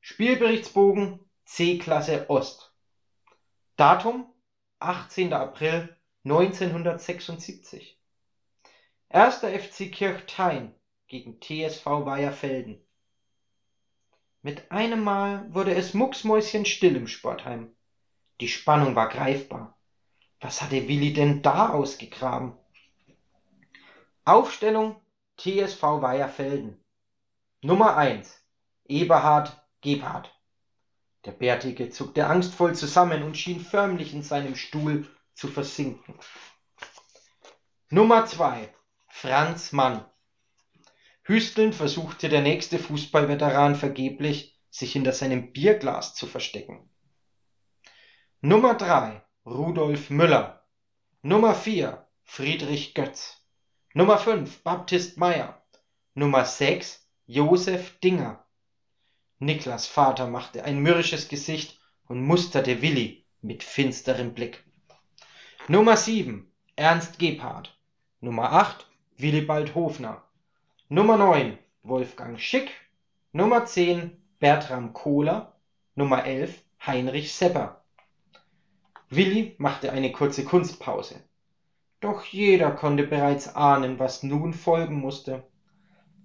Spielberichtsbogen 0.02 1.20
C-Klasse 1.46 2.30
Ost. 2.30 2.72
Datum 3.76 4.32
18. 4.78 5.34
April 5.34 5.98
1976. 6.24 8.00
Erster 9.10 9.50
FC 9.50 9.92
Kirchthein 9.92 10.76
gegen 11.08 11.40
TSV 11.42 11.86
Weiherfelden. 12.06 12.86
Mit 14.44 14.70
einem 14.72 15.04
Mal 15.04 15.52
wurde 15.52 15.74
es 15.74 15.96
mucksmäuschenstill 15.96 16.96
im 16.96 17.08
Sportheim. 17.08 17.77
Die 18.40 18.48
Spannung 18.48 18.96
war 18.96 19.10
greifbar. 19.10 19.78
Was 20.40 20.62
hatte 20.62 20.88
Willi 20.88 21.14
denn 21.14 21.42
da 21.42 21.70
ausgegraben? 21.70 22.56
Aufstellung 24.26 25.02
TSV 25.38 25.82
Weiherfelden. 25.82 26.84
Nummer 27.62 27.98
1. 27.98 28.44
Eberhard 28.86 29.60
Gebhardt. 29.82 30.34
Der 31.26 31.32
Bärtige 31.32 31.90
zuckte 31.90 32.28
angstvoll 32.28 32.76
zusammen 32.76 33.24
und 33.24 33.38
schien 33.38 33.60
förmlich 33.60 34.14
in 34.14 34.22
seinem 34.22 34.56
Stuhl 34.56 35.08
zu 35.34 35.48
versinken. 35.48 36.14
Nummer 37.90 38.26
2. 38.26 38.74
Franz 39.10 39.72
Mann. 39.72 40.06
Hüstelnd 41.24 41.74
versuchte 41.74 42.30
der 42.30 42.42
nächste 42.42 42.78
Fußballveteran 42.78 43.76
vergeblich, 43.76 44.60
sich 44.70 44.94
hinter 44.94 45.12
seinem 45.12 45.52
Bierglas 45.52 46.14
zu 46.14 46.28
verstecken. 46.28 46.90
Nummer 48.42 48.76
3. 48.76 49.24
Rudolf 49.48 50.12
Müller. 50.12 50.62
Nummer 51.24 51.56
4. 51.56 52.06
Friedrich 52.24 52.94
Götz. 52.94 53.44
Nummer 53.96 54.20
5. 54.20 54.62
Baptist 54.62 55.18
Meyer. 55.18 55.60
Nummer 56.14 56.46
6. 56.46 57.04
Josef 57.26 57.98
Dinger. 58.00 58.46
Niklas 59.40 59.88
Vater 59.88 60.28
machte 60.28 60.64
ein 60.66 60.78
mürrisches 60.78 61.30
Gesicht 61.30 61.80
und 62.08 62.22
musterte 62.22 62.84
Willi 62.84 63.26
mit 63.42 63.64
finsterem 63.64 64.36
Blick. 64.36 64.64
Nummer 65.68 65.98
7. 65.98 66.48
Ernst 66.76 67.18
Gebhardt. 67.18 67.76
Nummer 68.22 68.54
8. 68.54 68.86
Willibald 69.18 69.74
Hofner. 69.74 70.22
Nummer 70.90 71.18
9. 71.18 71.58
Wolfgang 71.82 72.40
Schick. 72.40 72.70
Nummer 73.32 73.66
10. 73.66 74.16
Bertram 74.40 74.94
Kohler. 74.94 75.56
Nummer 75.96 76.24
11. 76.24 76.54
Heinrich 76.86 77.34
Sepper. 77.34 77.84
Willi 79.10 79.56
machte 79.58 79.92
eine 79.94 80.12
kurze 80.12 80.44
Kunstpause. 80.44 81.16
Doch 82.02 82.26
jeder 82.26 82.72
konnte 82.72 83.04
bereits 83.04 83.56
ahnen, 83.56 84.00
was 84.00 84.22
nun 84.22 84.54
folgen 84.54 85.00
musste. 85.00 85.44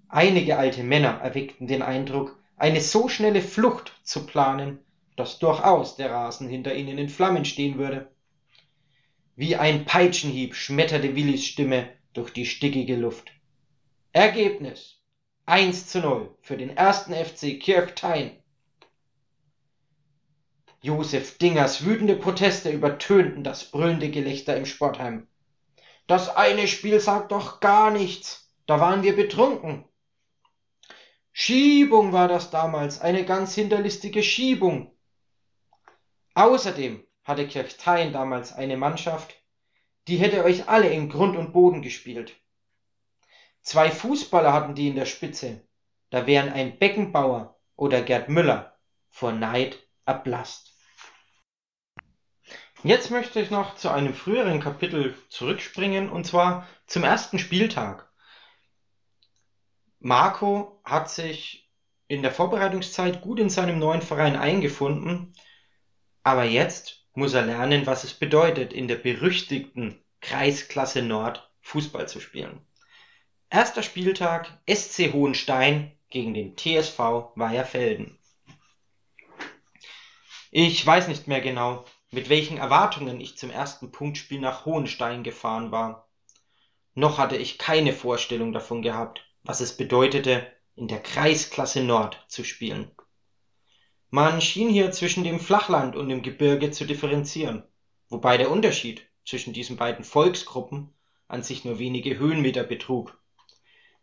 Einige 0.09 0.57
alte 0.57 0.83
Männer 0.83 1.19
erweckten 1.21 1.65
den 1.65 1.81
Eindruck, 1.81 2.37
eine 2.57 2.81
so 2.81 3.07
schnelle 3.07 3.41
Flucht 3.41 3.99
zu 4.03 4.25
planen, 4.25 4.79
dass 5.15 5.39
durchaus 5.39 5.95
der 5.95 6.11
Rasen 6.11 6.49
hinter 6.49 6.75
ihnen 6.75 6.97
in 6.97 7.09
Flammen 7.09 7.45
stehen 7.45 7.77
würde. 7.77 8.09
Wie 9.35 9.55
ein 9.55 9.85
Peitschenhieb 9.85 10.53
schmetterte 10.53 11.15
Willis 11.15 11.45
Stimme 11.45 11.89
durch 12.13 12.31
die 12.31 12.45
stickige 12.45 12.95
Luft. 12.95 13.31
Ergebnis 14.11 14.99
1 15.45 15.87
zu 15.87 15.99
0 15.99 16.37
für 16.41 16.57
den 16.57 16.77
ersten 16.77 17.13
FC. 17.13 17.59
Josef 20.85 21.37
Dingers 21.37 21.85
wütende 21.85 22.17
Proteste 22.17 22.69
übertönten 22.69 23.45
das 23.45 23.71
brüllende 23.71 24.11
Gelächter 24.11 24.57
im 24.57 24.65
Sportheim. 24.65 25.29
Das 26.07 26.35
eine 26.35 26.67
Spiel 26.67 26.99
sagt 26.99 27.31
doch 27.31 27.61
gar 27.61 27.89
nichts. 27.89 28.53
Da 28.65 28.81
waren 28.81 29.01
wir 29.01 29.15
betrunken. 29.15 29.85
Schiebung 31.31 32.11
war 32.11 32.27
das 32.27 32.49
damals, 32.49 32.99
eine 32.99 33.23
ganz 33.23 33.55
hinterlistige 33.55 34.21
Schiebung. 34.21 34.93
Außerdem 36.33 37.07
hatte 37.23 37.47
Kirchthein 37.47 38.11
damals 38.11 38.51
eine 38.51 38.75
Mannschaft, 38.75 39.41
die 40.09 40.17
hätte 40.17 40.43
euch 40.43 40.67
alle 40.67 40.89
in 40.89 41.07
Grund 41.07 41.37
und 41.37 41.53
Boden 41.53 41.81
gespielt. 41.81 42.35
Zwei 43.61 43.89
Fußballer 43.89 44.51
hatten 44.51 44.75
die 44.75 44.89
in 44.89 44.95
der 44.97 45.05
Spitze, 45.05 45.65
da 46.09 46.27
wären 46.27 46.51
ein 46.51 46.77
Beckenbauer 46.77 47.57
oder 47.77 48.01
Gerd 48.01 48.27
Müller 48.27 48.77
vor 49.09 49.31
Neid 49.31 49.79
erblasst. 50.05 50.72
Jetzt 52.85 53.11
möchte 53.11 53.39
ich 53.39 53.49
noch 53.49 53.75
zu 53.75 53.89
einem 53.89 54.13
früheren 54.13 54.59
Kapitel 54.59 55.15
zurückspringen, 55.29 56.09
und 56.09 56.25
zwar 56.25 56.67
zum 56.85 57.05
ersten 57.05 57.39
Spieltag. 57.39 58.09
Marco 59.99 60.81
hat 60.83 61.09
sich 61.09 61.71
in 62.09 62.21
der 62.21 62.31
Vorbereitungszeit 62.31 63.21
gut 63.21 63.39
in 63.39 63.49
seinem 63.49 63.79
neuen 63.79 64.01
Verein 64.01 64.35
eingefunden, 64.35 65.33
aber 66.23 66.43
jetzt 66.43 67.05
muss 67.13 67.33
er 67.33 67.43
lernen, 67.43 67.85
was 67.85 68.03
es 68.03 68.13
bedeutet, 68.13 68.73
in 68.73 68.89
der 68.89 68.97
berüchtigten 68.97 70.03
Kreisklasse 70.19 71.01
Nord 71.01 71.49
Fußball 71.61 72.09
zu 72.09 72.19
spielen. 72.19 72.65
Erster 73.49 73.81
Spieltag 73.81 74.59
SC 74.69 75.13
Hohenstein 75.13 75.97
gegen 76.09 76.33
den 76.33 76.57
TSV 76.57 77.31
Weiherfelden. 77.35 78.19
Ich 80.51 80.85
weiß 80.85 81.07
nicht 81.07 81.27
mehr 81.27 81.41
genau, 81.41 81.85
mit 82.13 82.29
welchen 82.29 82.57
Erwartungen 82.57 83.19
ich 83.19 83.37
zum 83.37 83.49
ersten 83.49 83.91
Punktspiel 83.91 84.39
nach 84.39 84.65
Hohenstein 84.65 85.23
gefahren 85.23 85.71
war. 85.71 86.07
Noch 86.93 87.17
hatte 87.17 87.37
ich 87.37 87.57
keine 87.57 87.91
Vorstellung 87.91 88.53
davon 88.53 88.83
gehabt, 88.83 89.25
was 89.43 89.61
es 89.61 89.75
bedeutete, 89.75 90.45
in 90.75 90.87
der 90.87 91.01
Kreisklasse 91.01 91.83
Nord 91.83 92.23
zu 92.27 92.43
spielen. 92.43 92.91
Man 94.11 94.41
schien 94.41 94.69
hier 94.69 94.91
zwischen 94.91 95.23
dem 95.23 95.39
Flachland 95.39 95.95
und 95.95 96.07
dem 96.07 96.21
Gebirge 96.21 96.69
zu 96.69 96.85
differenzieren, 96.85 97.63
wobei 98.09 98.37
der 98.37 98.51
Unterschied 98.51 99.07
zwischen 99.25 99.53
diesen 99.53 99.75
beiden 99.75 100.05
Volksgruppen 100.05 100.93
an 101.27 101.41
sich 101.41 101.65
nur 101.65 101.79
wenige 101.79 102.19
Höhenmeter 102.19 102.63
betrug. 102.63 103.17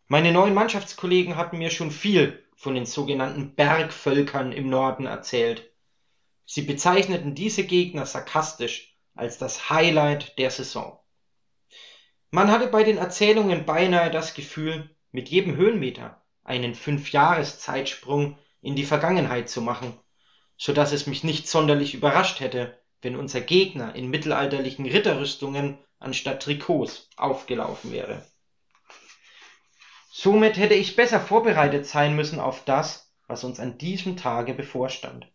Meine 0.09 0.33
neuen 0.33 0.55
Mannschaftskollegen 0.55 1.37
hatten 1.37 1.59
mir 1.59 1.71
schon 1.71 1.93
viel 1.93 2.45
von 2.57 2.75
den 2.75 2.87
sogenannten 2.87 3.55
Bergvölkern 3.55 4.51
im 4.51 4.69
Norden 4.69 5.07
erzählt. 5.07 5.70
Sie 6.53 6.63
bezeichneten 6.63 7.37
diese 7.37 7.63
Gegner 7.63 8.07
sarkastisch 8.07 8.97
als 9.15 9.39
das 9.39 9.71
Highlight 9.71 10.37
der 10.37 10.51
Saison. 10.51 10.99
Man 12.33 12.51
hatte 12.51 12.67
bei 12.67 12.83
den 12.83 12.99
Erzählungen 12.99 13.67
beinahe 13.67 14.11
das 14.11 14.35
Gefühl, 14.35 14.91
mit 15.13 15.29
jedem 15.29 15.55
Höhenmeter 15.55 16.25
einen 16.43 16.75
Fünfjahreszeitsprung 16.75 18.37
in 18.63 18.75
die 18.75 18.85
Vergangenheit 18.85 19.49
zu 19.49 19.63
machen, 19.63 19.97
so 20.57 20.73
dass 20.73 20.91
es 20.91 21.07
mich 21.07 21.23
nicht 21.23 21.47
sonderlich 21.47 21.95
überrascht 21.95 22.41
hätte, 22.41 22.77
wenn 23.01 23.15
unser 23.15 23.43
Gegner 23.43 23.95
in 23.95 24.11
mittelalterlichen 24.11 24.87
Ritterrüstungen 24.87 25.79
anstatt 26.01 26.43
Trikots 26.43 27.09
aufgelaufen 27.17 27.93
wäre. 27.93 28.27
Somit 30.11 30.57
hätte 30.57 30.75
ich 30.75 30.97
besser 30.97 31.21
vorbereitet 31.21 31.87
sein 31.87 32.17
müssen 32.17 32.41
auf 32.41 32.65
das, 32.65 33.15
was 33.29 33.45
uns 33.45 33.61
an 33.61 33.79
diesem 33.79 34.17
Tage 34.17 34.53
bevorstand. 34.53 35.31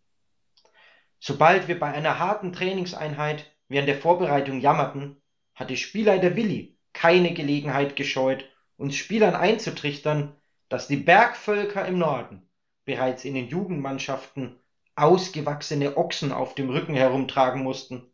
Sobald 1.20 1.68
wir 1.68 1.80
bei 1.80 1.92
einer 1.92 2.20
harten 2.20 2.54
Trainingseinheit 2.54 3.52
während 3.68 3.88
der 3.88 3.98
Vorbereitung 3.98 4.60
jammerten, 4.60 5.22
hatte 5.54 5.78
Spielleiter 5.78 6.36
Willi 6.36 6.78
keine 6.94 7.34
Gelegenheit 7.34 7.96
gescheut, 7.96 8.46
uns 8.78 8.96
Spielern 8.96 9.36
einzutrichtern, 9.36 10.36
dass 10.70 10.88
die 10.88 10.98
Bergvölker 10.98 11.86
im 11.86 11.98
Norden 11.98 12.50
bereits 12.86 13.26
in 13.26 13.34
den 13.34 13.48
Jugendmannschaften 13.48 14.60
ausgewachsene 14.96 15.98
Ochsen 15.98 16.32
auf 16.32 16.56
dem 16.56 16.70
Rücken 16.70 16.96
herumtragen 16.96 17.64
mussten, 17.64 18.12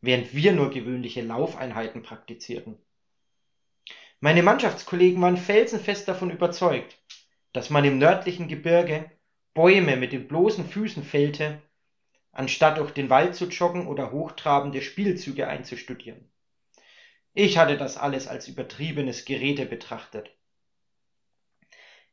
während 0.00 0.34
wir 0.34 0.52
nur 0.52 0.70
gewöhnliche 0.70 1.22
Laufeinheiten 1.22 2.02
praktizierten. 2.02 2.78
Meine 4.20 4.42
Mannschaftskollegen 4.42 5.22
waren 5.22 5.36
felsenfest 5.36 6.08
davon 6.08 6.30
überzeugt, 6.30 6.98
dass 7.52 7.70
man 7.70 7.84
im 7.84 7.98
nördlichen 7.98 8.48
Gebirge 8.48 9.10
Bäume 9.54 9.96
mit 9.96 10.12
den 10.12 10.28
bloßen 10.28 10.68
Füßen 10.68 11.02
fällte, 11.02 11.62
anstatt 12.38 12.78
durch 12.78 12.92
den 12.92 13.10
Wald 13.10 13.34
zu 13.34 13.46
joggen 13.46 13.88
oder 13.88 14.12
hochtrabende 14.12 14.80
Spielzüge 14.80 15.48
einzustudieren. 15.48 16.30
Ich 17.34 17.58
hatte 17.58 17.76
das 17.76 17.96
alles 17.96 18.28
als 18.28 18.46
übertriebenes 18.46 19.24
Gerede 19.24 19.66
betrachtet. 19.66 20.30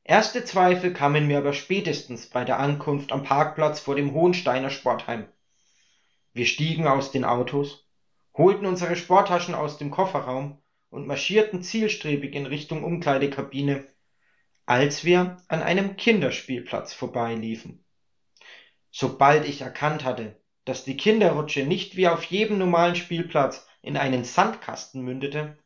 Erste 0.03 0.43
Zweifel 0.43 0.93
kamen 0.93 1.27
mir 1.27 1.38
aber 1.38 1.53
spätestens 1.53 2.27
bei 2.27 2.43
der 2.43 2.59
Ankunft 2.59 3.11
am 3.11 3.21
Parkplatz 3.21 3.79
vor 3.79 3.95
dem 3.95 4.13
Hohensteiner 4.13 4.71
Sportheim. 4.71 5.27
Wir 6.33 6.47
stiegen 6.47 6.88
aus 6.88 7.11
den 7.11 7.23
Autos, 7.23 7.88
holten 8.33 8.65
unsere 8.65 8.95
Sporttaschen 8.95 9.53
aus 9.53 9.77
dem 9.77 9.91
Kofferraum 9.91 10.59
und 10.89 11.05
marschierten 11.05 11.61
zielstrebig 11.61 12.33
in 12.33 12.47
Richtung 12.47 12.83
Umkleidekabine, 12.83 13.88
als 14.65 15.05
wir 15.05 15.38
an 15.49 15.61
einem 15.61 15.97
Kinderspielplatz 15.97 16.93
vorbeiliefen. 16.93 17.85
Sobald 18.97 19.45
ich 19.45 19.60
erkannt 19.60 20.05
hatte, 20.05 20.41
dass 20.63 20.86
die 20.86 20.95
Kinderrutsche 20.95 21.65
nicht 21.65 21.97
wie 21.97 22.08
auf 22.08 22.23
jedem 22.23 22.58
normalen 22.58 22.95
Spielplatz 22.95 23.67
in 23.81 23.97
einen 23.97 24.23
Sandkasten 24.23 25.01
mündete, 25.01 25.58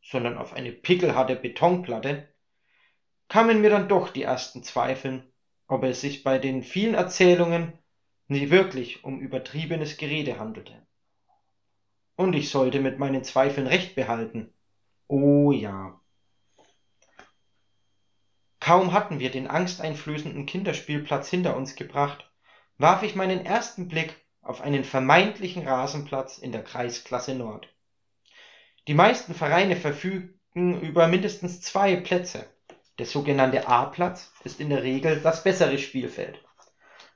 sondern 0.00 0.38
auf 0.38 0.54
eine 0.54 0.72
pickelharte 0.72 1.36
Betonplatte, 1.36 2.32
kamen 3.28 3.60
mir 3.60 3.68
dann 3.68 3.90
doch 3.90 4.08
die 4.08 4.22
ersten 4.22 4.62
Zweifeln, 4.62 5.30
ob 5.66 5.84
es 5.84 6.00
sich 6.00 6.24
bei 6.24 6.38
den 6.38 6.62
vielen 6.62 6.94
Erzählungen 6.94 7.78
nie 8.26 8.48
wirklich 8.48 9.04
um 9.04 9.20
übertriebenes 9.20 9.98
Gerede 9.98 10.38
handelte. 10.38 10.86
Und 12.16 12.32
ich 12.32 12.48
sollte 12.48 12.80
mit 12.80 12.98
meinen 12.98 13.22
Zweifeln 13.22 13.66
recht 13.66 13.94
behalten. 13.96 14.50
Oh 15.08 15.52
ja. 15.52 16.00
Kaum 18.60 18.94
hatten 18.94 19.18
wir 19.18 19.30
den 19.30 19.46
angsteinflößenden 19.46 20.46
Kinderspielplatz 20.46 21.28
hinter 21.28 21.54
uns 21.54 21.74
gebracht, 21.74 22.31
warf 22.82 23.04
ich 23.04 23.14
meinen 23.14 23.46
ersten 23.46 23.86
Blick 23.86 24.20
auf 24.42 24.60
einen 24.60 24.82
vermeintlichen 24.82 25.66
Rasenplatz 25.66 26.38
in 26.38 26.50
der 26.50 26.64
Kreisklasse 26.64 27.32
Nord. 27.32 27.68
Die 28.88 28.94
meisten 28.94 29.34
Vereine 29.34 29.76
verfügten 29.76 30.80
über 30.80 31.06
mindestens 31.06 31.60
zwei 31.60 31.94
Plätze. 31.94 32.44
Der 32.98 33.06
sogenannte 33.06 33.68
A-Platz 33.68 34.32
ist 34.42 34.58
in 34.60 34.68
der 34.68 34.82
Regel 34.82 35.20
das 35.20 35.44
bessere 35.44 35.78
Spielfeld. 35.78 36.42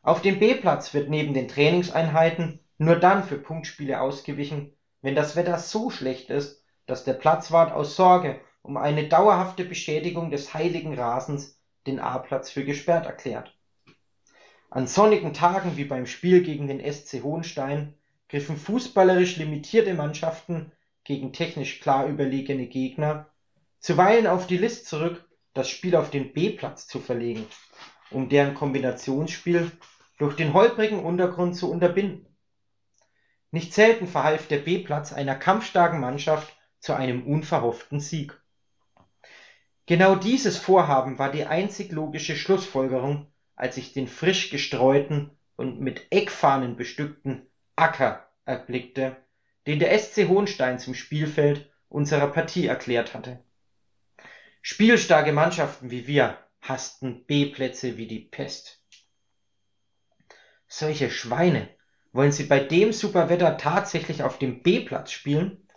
Auf 0.02 0.22
dem 0.22 0.38
B-Platz 0.38 0.94
wird 0.94 1.10
neben 1.10 1.34
den 1.34 1.48
Trainingseinheiten 1.48 2.60
nur 2.78 2.94
dann 2.94 3.24
für 3.24 3.36
Punktspiele 3.36 4.00
ausgewichen, 4.00 4.72
wenn 5.02 5.16
das 5.16 5.34
Wetter 5.34 5.58
so 5.58 5.90
schlecht 5.90 6.30
ist, 6.30 6.62
dass 6.86 7.02
der 7.02 7.14
Platzwart 7.14 7.72
aus 7.72 7.96
Sorge 7.96 8.40
um 8.62 8.76
eine 8.76 9.08
dauerhafte 9.08 9.64
Beschädigung 9.64 10.30
des 10.30 10.54
heiligen 10.54 10.94
Rasens 10.96 11.58
den 11.88 11.98
A-Platz 11.98 12.50
für 12.50 12.64
gesperrt 12.64 13.06
erklärt 13.06 13.55
an 14.70 14.86
sonnigen 14.86 15.32
Tagen 15.32 15.76
wie 15.76 15.84
beim 15.84 16.06
Spiel 16.06 16.42
gegen 16.42 16.66
den 16.66 16.80
SC 16.80 17.22
Hohenstein 17.22 17.94
griffen 18.28 18.56
fußballerisch 18.56 19.36
limitierte 19.36 19.94
Mannschaften 19.94 20.72
gegen 21.04 21.32
technisch 21.32 21.80
klar 21.80 22.06
überlegene 22.06 22.66
Gegner 22.66 23.30
zuweilen 23.78 24.26
auf 24.26 24.46
die 24.46 24.56
List 24.56 24.86
zurück, 24.86 25.24
das 25.54 25.68
Spiel 25.68 25.94
auf 25.94 26.10
den 26.10 26.32
B-Platz 26.32 26.88
zu 26.88 26.98
verlegen, 26.98 27.46
um 28.10 28.28
deren 28.28 28.54
Kombinationsspiel 28.54 29.70
durch 30.18 30.34
den 30.34 30.52
holprigen 30.52 30.98
Untergrund 30.98 31.54
zu 31.54 31.70
unterbinden. 31.70 32.26
Nicht 33.52 33.72
selten 33.72 34.08
verhalf 34.08 34.48
der 34.48 34.58
B-Platz 34.58 35.12
einer 35.12 35.36
kampfstarken 35.36 36.00
Mannschaft 36.00 36.56
zu 36.80 36.94
einem 36.94 37.24
unverhofften 37.24 38.00
Sieg. 38.00 38.38
Genau 39.86 40.16
dieses 40.16 40.58
Vorhaben 40.58 41.18
war 41.18 41.30
die 41.30 41.44
einzig 41.44 41.92
logische 41.92 42.34
Schlussfolgerung 42.34 43.30
als 43.56 43.76
ich 43.76 43.92
den 43.92 44.06
frisch 44.06 44.50
gestreuten 44.50 45.30
und 45.56 45.80
mit 45.80 46.06
Eckfahnen 46.10 46.76
bestückten 46.76 47.48
Acker 47.74 48.28
erblickte, 48.44 49.16
den 49.66 49.78
der 49.78 49.98
SC 49.98 50.28
Hohenstein 50.28 50.78
zum 50.78 50.94
Spielfeld 50.94 51.70
unserer 51.88 52.28
Partie 52.28 52.66
erklärt 52.66 53.14
hatte. 53.14 53.42
Spielstarke 54.62 55.32
Mannschaften 55.32 55.90
wie 55.90 56.06
wir 56.06 56.38
hassten 56.60 57.24
B-Plätze 57.26 57.96
wie 57.96 58.06
die 58.06 58.20
Pest. 58.20 58.82
Solche 60.68 61.10
Schweine, 61.10 61.68
wollen 62.12 62.32
sie 62.32 62.44
bei 62.44 62.60
dem 62.60 62.92
Superwetter 62.92 63.56
tatsächlich 63.56 64.22
auf 64.22 64.38
dem 64.38 64.62
B-Platz 64.62 65.12
spielen? 65.12 65.68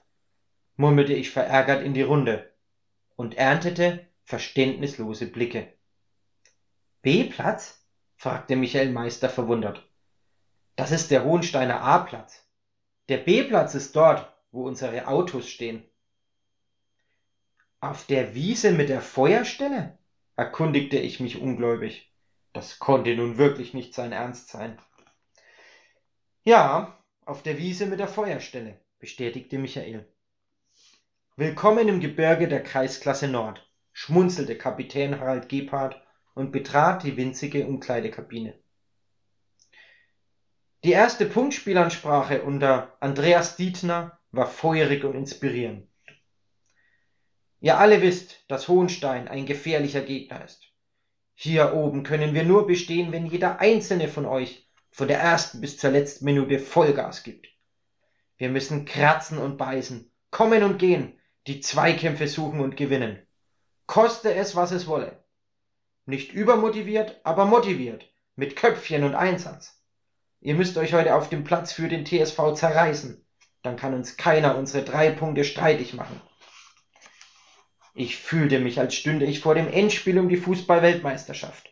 murmelte 0.75 1.13
ich 1.13 1.29
verärgert 1.29 1.83
in 1.83 1.93
die 1.93 2.01
Runde 2.01 2.53
und 3.15 3.35
erntete 3.35 4.07
verständnislose 4.23 5.27
Blicke. 5.27 5.73
B-Platz? 7.01 7.81
fragte 8.17 8.57
Michael 8.57 8.91
Meister 8.91 9.29
verwundert. 9.29 9.89
Das 10.75 10.91
ist 10.91 11.12
der 11.12 11.23
Hohensteiner 11.23 11.79
A-Platz. 11.81 12.45
Der 13.07 13.19
B-Platz 13.19 13.73
ist 13.73 13.95
dort, 13.95 14.33
wo 14.51 14.67
unsere 14.67 15.07
Autos 15.07 15.49
stehen. 15.49 15.89
Auf 17.79 18.05
der 18.05 18.35
Wiese 18.35 18.73
mit 18.73 18.89
der 18.89 19.01
Feuerstelle? 19.01 19.97
erkundigte 20.35 20.97
ich 20.97 21.21
mich 21.21 21.39
ungläubig. 21.39 22.13
Das 22.51 22.79
konnte 22.79 23.15
nun 23.15 23.38
wirklich 23.38 23.73
nicht 23.73 23.93
sein 23.93 24.12
Ernst 24.12 24.49
sein. 24.49 24.77
Ja, 26.43 27.01
auf 27.25 27.43
der 27.43 27.57
Wiese 27.57 27.85
mit 27.85 27.99
der 27.99 28.07
Feuerstelle, 28.09 28.81
bestätigte 28.99 29.57
Michael. 29.57 30.12
Willkommen 31.38 31.88
im 31.88 32.01
Gebirge 32.01 32.49
der 32.49 32.63
Kreisklasse 32.63 33.29
Nord, 33.29 33.65
schmunzelte 33.93 34.57
Kapitän 34.57 35.19
Harald 35.19 35.47
Gebhardt 35.47 36.01
und 36.39 36.52
betrat 36.52 37.04
die 37.04 37.17
winzige 37.17 37.67
Umkleidekabine. 37.67 38.58
Die 40.86 40.91
erste 40.91 41.25
Punktspielansprache 41.25 42.43
unter 42.43 42.95
Andreas 43.02 43.58
Dietner 43.58 44.17
war 44.32 44.47
feurig 44.47 45.04
und 45.04 45.15
inspirierend. 45.15 45.86
Ihr 47.60 47.78
alle 47.78 48.02
wisst, 48.02 48.45
dass 48.47 48.69
Hohenstein 48.69 49.28
ein 49.28 49.45
gefährlicher 49.45 49.99
Gegner 49.99 50.45
ist. 50.45 50.63
Hier 51.36 51.73
oben 51.73 52.04
können 52.04 52.34
wir 52.34 52.45
nur 52.45 52.65
bestehen, 52.65 53.12
wenn 53.12 53.25
jeder 53.25 53.60
einzelne 53.60 54.08
von 54.08 54.25
euch 54.25 54.65
von 54.91 55.10
der 55.10 55.19
ersten 55.19 55.60
bis 55.60 55.78
zur 55.78 55.91
letzten 55.91 56.23
Minute 56.23 56.58
Vollgas 56.60 57.23
gibt. 57.23 57.47
Wir 58.38 58.47
müssen 58.47 58.86
kratzen 58.86 59.39
und 59.39 59.58
beißen, 59.58 60.10
kommen 60.32 60.63
und 60.63 60.80
gehen, 60.80 61.19
die 61.47 61.60
Zweikämpfe 61.60 62.30
suchen 62.30 62.62
und 62.62 62.78
gewinnen. 62.78 63.28
Koste 63.88 64.34
es, 64.34 64.56
was 64.56 64.71
es 64.71 64.88
wolle. 64.88 65.21
Nicht 66.09 66.33
übermotiviert, 66.33 67.21
aber 67.23 67.45
motiviert, 67.45 68.11
mit 68.35 68.55
Köpfchen 68.55 69.03
und 69.03 69.13
Einsatz. 69.13 69.79
Ihr 70.41 70.55
müsst 70.55 70.75
euch 70.75 70.95
heute 70.95 71.13
auf 71.13 71.29
dem 71.29 71.43
Platz 71.43 71.71
für 71.71 71.87
den 71.87 72.03
TSV 72.03 72.55
zerreißen. 72.55 73.23
Dann 73.61 73.77
kann 73.77 73.93
uns 73.93 74.17
keiner 74.17 74.57
unsere 74.57 74.83
drei 74.83 75.11
Punkte 75.11 75.43
streitig 75.43 75.93
machen. 75.93 76.19
Ich 77.93 78.17
fühlte 78.17 78.57
mich, 78.57 78.79
als 78.79 78.95
stünde 78.95 79.27
ich 79.27 79.39
vor 79.39 79.53
dem 79.53 79.71
Endspiel 79.71 80.17
um 80.17 80.29
die 80.29 80.37
Fußball-Weltmeisterschaft. 80.37 81.69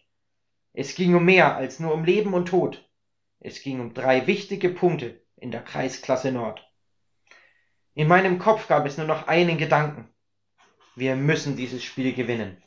Es 0.72 0.94
ging 0.94 1.16
um 1.16 1.26
mehr 1.26 1.56
als 1.56 1.80
nur 1.80 1.96
um 1.96 2.06
Leben 2.06 2.36
und 2.36 2.48
Tod. 2.48 2.88
Es 3.40 3.64
ging 3.64 3.80
um 3.80 3.96
drei 3.96 4.28
wichtige 4.28 4.70
Punkte 4.70 5.20
in 5.38 5.50
der 5.50 5.64
Kreisklasse 5.64 6.32
Nord. 6.32 6.64
In 7.96 8.08
meinem 8.08 8.38
Kopf 8.38 8.68
gab 8.68 8.86
es 8.86 8.98
nur 8.98 9.08
noch 9.08 9.28
einen 9.28 9.58
Gedanken. 9.58 10.08
Wir 10.96 11.16
müssen 11.16 11.58
dieses 11.58 11.84
Spiel 11.84 12.14
gewinnen. 12.14 12.62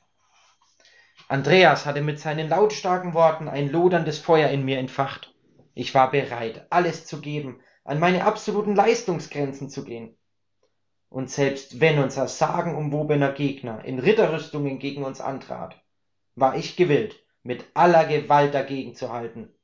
Andreas 1.30 1.86
hatte 1.86 2.00
mit 2.00 2.18
seinen 2.18 2.48
lautstarken 2.48 3.14
Worten 3.14 3.46
ein 3.46 3.70
loderndes 3.70 4.18
Feuer 4.18 4.48
in 4.48 4.64
mir 4.64 4.78
entfacht. 4.78 5.32
Ich 5.74 5.94
war 5.94 6.10
bereit, 6.10 6.66
alles 6.70 7.06
zu 7.06 7.20
geben, 7.20 7.60
an 7.84 8.00
meine 8.00 8.24
absoluten 8.24 8.74
Leistungsgrenzen 8.74 9.70
zu 9.70 9.84
gehen. 9.84 10.18
Und 11.08 11.30
selbst 11.30 11.78
wenn 11.78 12.00
unser 12.00 12.26
sagenumwobener 12.26 13.30
Gegner 13.30 13.84
in 13.84 14.00
Ritterrüstungen 14.00 14.80
gegen 14.80 15.04
uns 15.04 15.20
antrat, 15.20 15.80
war 16.34 16.56
ich 16.56 16.74
gewillt, 16.74 17.24
mit 17.44 17.64
aller 17.74 18.06
Gewalt 18.06 18.52
dagegen 18.52 18.96
zu 18.96 19.12
halten. 19.12 19.54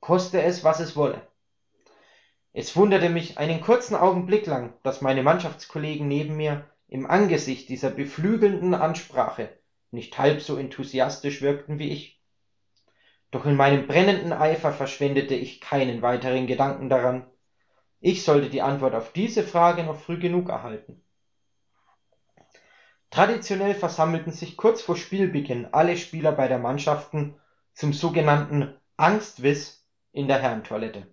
Koste 0.00 0.42
es, 0.42 0.64
was 0.64 0.80
es 0.80 0.96
wolle. 0.96 1.26
Es 2.52 2.76
wunderte 2.76 3.08
mich 3.08 3.38
einen 3.38 3.62
kurzen 3.62 3.96
Augenblick 3.96 4.44
lang, 4.44 4.74
dass 4.82 5.00
meine 5.00 5.22
Mannschaftskollegen 5.22 6.06
neben 6.06 6.36
mir 6.36 6.68
im 6.88 7.08
Angesicht 7.08 7.70
dieser 7.70 7.88
beflügelnden 7.88 8.74
Ansprache 8.74 9.48
nicht 9.94 10.18
halb 10.18 10.40
so 10.40 10.56
enthusiastisch 10.56 11.40
wirkten 11.40 11.78
wie 11.78 11.88
ich. 11.88 12.20
Doch 13.30 13.46
in 13.46 13.56
meinem 13.56 13.86
brennenden 13.86 14.32
Eifer 14.32 14.72
verschwendete 14.72 15.34
ich 15.34 15.60
keinen 15.60 16.02
weiteren 16.02 16.46
Gedanken 16.46 16.88
daran. 16.88 17.26
Ich 18.00 18.22
sollte 18.22 18.50
die 18.50 18.62
Antwort 18.62 18.94
auf 18.94 19.12
diese 19.12 19.42
Frage 19.42 19.84
noch 19.84 19.96
früh 19.96 20.18
genug 20.18 20.50
erhalten. 20.50 21.02
Traditionell 23.10 23.74
versammelten 23.74 24.32
sich 24.32 24.56
kurz 24.56 24.82
vor 24.82 24.96
Spielbeginn 24.96 25.68
alle 25.72 25.96
Spieler 25.96 26.32
beider 26.32 26.58
Mannschaften 26.58 27.34
zum 27.72 27.92
sogenannten 27.92 28.76
Angstwiss 28.96 29.86
in 30.12 30.28
der 30.28 30.38
Herrentoilette. 30.38 31.06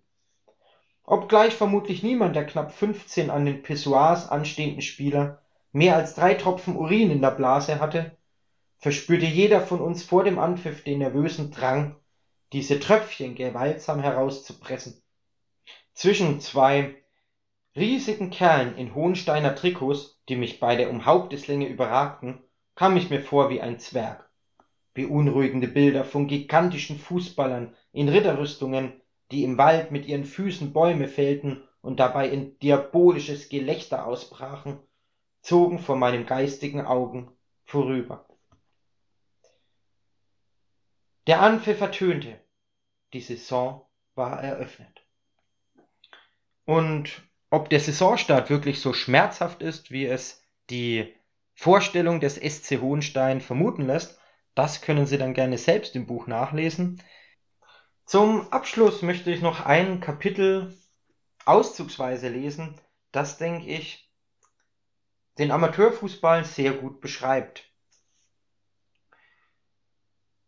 Obgleich 1.03 1.55
vermutlich 1.55 2.03
niemand 2.03 2.35
der 2.35 2.45
knapp 2.45 2.71
15 2.71 3.29
an 3.29 3.45
den 3.45 3.61
Pissoirs 3.61 4.29
anstehenden 4.29 4.81
Spieler 4.81 5.41
mehr 5.71 5.95
als 5.95 6.13
drei 6.13 6.33
Tropfen 6.35 6.75
Urin 6.75 7.11
in 7.11 7.21
der 7.21 7.31
Blase 7.31 7.79
hatte, 7.79 8.17
verspürte 8.81 9.27
jeder 9.27 9.61
von 9.61 9.79
uns 9.79 10.03
vor 10.03 10.23
dem 10.23 10.39
Anpfiff 10.39 10.83
den 10.83 10.99
nervösen 10.99 11.51
Drang, 11.51 11.95
diese 12.51 12.79
Tröpfchen 12.79 13.35
gewaltsam 13.35 13.99
herauszupressen. 13.99 15.01
Zwischen 15.93 16.39
zwei 16.39 16.95
riesigen 17.75 18.31
Kerlen 18.31 18.75
in 18.75 18.95
Hohensteiner 18.95 19.55
Trikots, 19.55 20.19
die 20.27 20.35
mich 20.35 20.59
beide 20.59 20.89
um 20.89 21.05
Haupteslänge 21.05 21.67
überragten, 21.67 22.39
kam 22.73 22.97
ich 22.97 23.11
mir 23.11 23.21
vor 23.21 23.51
wie 23.51 23.61
ein 23.61 23.77
Zwerg. 23.79 24.27
Beunruhigende 24.95 25.67
Bilder 25.67 26.03
von 26.03 26.27
gigantischen 26.27 26.97
Fußballern 26.97 27.75
in 27.93 28.09
Ritterrüstungen, 28.09 28.99
die 29.31 29.43
im 29.43 29.59
Wald 29.59 29.91
mit 29.91 30.07
ihren 30.07 30.25
Füßen 30.25 30.73
Bäume 30.73 31.07
fällten 31.07 31.63
und 31.81 31.99
dabei 31.99 32.29
in 32.29 32.57
diabolisches 32.59 33.47
Gelächter 33.47 34.07
ausbrachen, 34.07 34.79
zogen 35.41 35.77
vor 35.77 35.95
meinem 35.95 36.25
geistigen 36.25 36.81
Augen 36.81 37.31
vorüber. 37.63 38.25
Der 41.27 41.41
Anpfiff 41.41 41.81
ertönte. 41.81 42.39
Die 43.13 43.21
Saison 43.21 43.85
war 44.15 44.41
eröffnet. 44.41 45.05
Und 46.65 47.21
ob 47.49 47.69
der 47.69 47.79
Saisonstart 47.79 48.49
wirklich 48.49 48.79
so 48.81 48.93
schmerzhaft 48.93 49.61
ist, 49.61 49.91
wie 49.91 50.05
es 50.05 50.41
die 50.69 51.13
Vorstellung 51.53 52.19
des 52.19 52.35
SC 52.35 52.79
Hohenstein 52.79 53.41
vermuten 53.41 53.85
lässt, 53.85 54.19
das 54.55 54.81
können 54.81 55.05
Sie 55.05 55.17
dann 55.17 55.33
gerne 55.33 55.57
selbst 55.57 55.95
im 55.95 56.07
Buch 56.07 56.27
nachlesen. 56.27 57.01
Zum 58.05 58.51
Abschluss 58.51 59.01
möchte 59.01 59.31
ich 59.31 59.41
noch 59.41 59.65
ein 59.65 59.99
Kapitel 59.99 60.77
auszugsweise 61.45 62.29
lesen, 62.29 62.79
das, 63.11 63.37
denke 63.37 63.67
ich, 63.67 64.09
den 65.37 65.51
Amateurfußball 65.51 66.45
sehr 66.45 66.73
gut 66.73 67.01
beschreibt. 67.01 67.70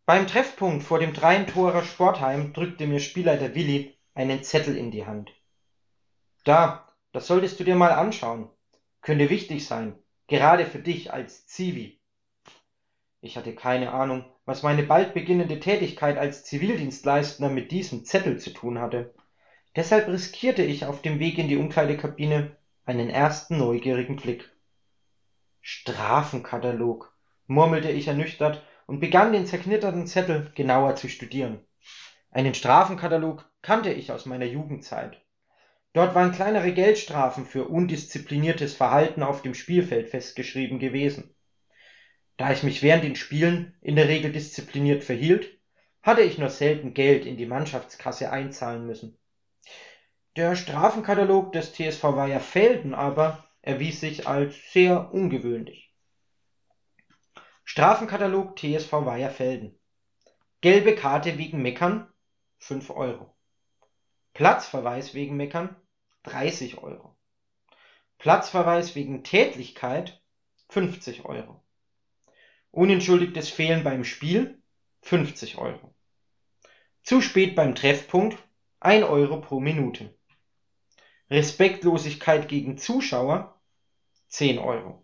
Beim 0.06 0.26
Treffpunkt 0.26 0.84
vor 0.84 0.98
dem 0.98 1.14
Dreintorer 1.14 1.82
Sportheim 1.82 2.52
drückte 2.52 2.86
mir 2.86 3.00
Spielleiter 3.00 3.54
Willi 3.54 3.96
einen 4.14 4.42
Zettel 4.42 4.76
in 4.76 4.90
die 4.90 5.06
Hand. 5.06 5.32
Da, 6.44 6.86
das 7.12 7.26
solltest 7.26 7.58
du 7.58 7.64
dir 7.64 7.74
mal 7.74 7.92
anschauen. 7.92 8.50
Könnte 9.00 9.30
wichtig 9.30 9.66
sein, 9.66 9.98
gerade 10.26 10.66
für 10.66 10.78
dich 10.78 11.14
als 11.14 11.46
Zivi. 11.46 12.00
Ich 13.22 13.38
hatte 13.38 13.54
keine 13.54 13.92
Ahnung, 13.92 14.26
was 14.44 14.62
meine 14.62 14.82
bald 14.82 15.14
beginnende 15.14 15.58
Tätigkeit 15.58 16.18
als 16.18 16.44
Zivildienstleistender 16.44 17.50
mit 17.50 17.72
diesem 17.72 18.04
Zettel 18.04 18.38
zu 18.38 18.50
tun 18.50 18.80
hatte. 18.80 19.14
Deshalb 19.74 20.08
riskierte 20.08 20.62
ich 20.62 20.84
auf 20.84 21.00
dem 21.00 21.18
Weg 21.18 21.38
in 21.38 21.48
die 21.48 21.56
Umkleidekabine 21.56 22.54
einen 22.84 23.08
ersten 23.08 23.56
neugierigen 23.56 24.16
Blick. 24.16 24.52
Strafenkatalog, 25.62 27.16
murmelte 27.46 27.90
ich 27.90 28.06
ernüchtert 28.06 28.62
und 28.86 29.00
begann 29.00 29.32
den 29.32 29.46
zerknitterten 29.46 30.06
Zettel 30.06 30.50
genauer 30.54 30.96
zu 30.96 31.08
studieren. 31.08 31.60
Einen 32.30 32.54
Strafenkatalog 32.54 33.48
kannte 33.62 33.92
ich 33.92 34.10
aus 34.12 34.26
meiner 34.26 34.46
Jugendzeit. 34.46 35.20
Dort 35.92 36.14
waren 36.14 36.32
kleinere 36.32 36.72
Geldstrafen 36.72 37.46
für 37.46 37.68
undiszipliniertes 37.68 38.74
Verhalten 38.74 39.22
auf 39.22 39.42
dem 39.42 39.54
Spielfeld 39.54 40.08
festgeschrieben 40.08 40.80
gewesen. 40.80 41.34
Da 42.36 42.50
ich 42.50 42.64
mich 42.64 42.82
während 42.82 43.04
den 43.04 43.14
Spielen 43.14 43.76
in 43.80 43.94
der 43.94 44.08
Regel 44.08 44.32
diszipliniert 44.32 45.04
verhielt, 45.04 45.56
hatte 46.02 46.22
ich 46.22 46.36
nur 46.36 46.50
selten 46.50 46.92
Geld 46.92 47.24
in 47.24 47.36
die 47.36 47.46
Mannschaftskasse 47.46 48.30
einzahlen 48.30 48.84
müssen. 48.84 49.16
Der 50.36 50.56
Strafenkatalog 50.56 51.52
des 51.52 51.72
TSV 51.72 52.02
Weiherfelden 52.02 52.92
aber 52.92 53.48
erwies 53.62 54.00
sich 54.00 54.26
als 54.26 54.56
sehr 54.72 55.14
ungewöhnlich. 55.14 55.93
Strafenkatalog 57.64 58.56
TSV 58.56 58.92
Weiherfelden. 58.92 59.78
Gelbe 60.60 60.94
Karte 60.94 61.38
wegen 61.38 61.62
Meckern 61.62 62.06
5 62.58 62.90
Euro. 62.90 63.34
Platzverweis 64.34 65.14
wegen 65.14 65.36
Meckern 65.36 65.74
30 66.24 66.78
Euro. 66.78 67.16
Platzverweis 68.18 68.94
wegen 68.94 69.24
Tätlichkeit 69.24 70.22
50 70.68 71.24
Euro. 71.24 71.64
Unentschuldigtes 72.70 73.48
Fehlen 73.48 73.82
beim 73.82 74.04
Spiel 74.04 74.62
50 75.02 75.56
Euro. 75.56 75.94
Zu 77.02 77.22
spät 77.22 77.54
beim 77.54 77.74
Treffpunkt 77.74 78.38
1 78.80 79.04
Euro 79.04 79.40
pro 79.40 79.58
Minute. 79.58 80.14
Respektlosigkeit 81.30 82.48
gegen 82.48 82.76
Zuschauer 82.76 83.58
10 84.28 84.58
Euro. 84.58 85.03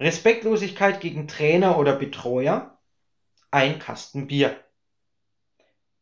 Respektlosigkeit 0.00 1.00
gegen 1.00 1.28
Trainer 1.28 1.78
oder 1.78 1.94
Betreuer 1.94 2.80
ein 3.50 3.78
Kasten 3.78 4.26
Bier. 4.26 4.58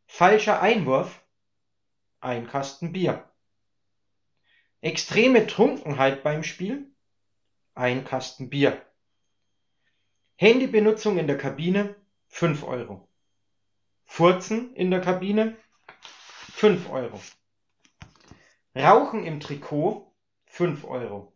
Falscher 0.06 0.62
Einwurf 0.62 1.22
ein 2.20 2.46
Kasten 2.46 2.92
Bier. 2.92 3.28
Extreme 4.80 5.46
Trunkenheit 5.46 6.22
beim 6.22 6.42
Spiel 6.42 6.90
ein 7.74 8.04
Kasten 8.04 8.48
Bier. 8.48 8.80
Handybenutzung 10.36 11.18
in 11.18 11.26
der 11.26 11.38
Kabine 11.38 11.94
5 12.28 12.64
Euro. 12.64 13.08
Furzen 14.06 14.74
in 14.74 14.90
der 14.90 15.02
Kabine 15.02 15.56
5 16.54 16.88
Euro. 16.90 17.20
Rauchen 18.74 19.24
im 19.24 19.38
Trikot 19.40 20.14
5 20.46 20.84
Euro. 20.84 21.31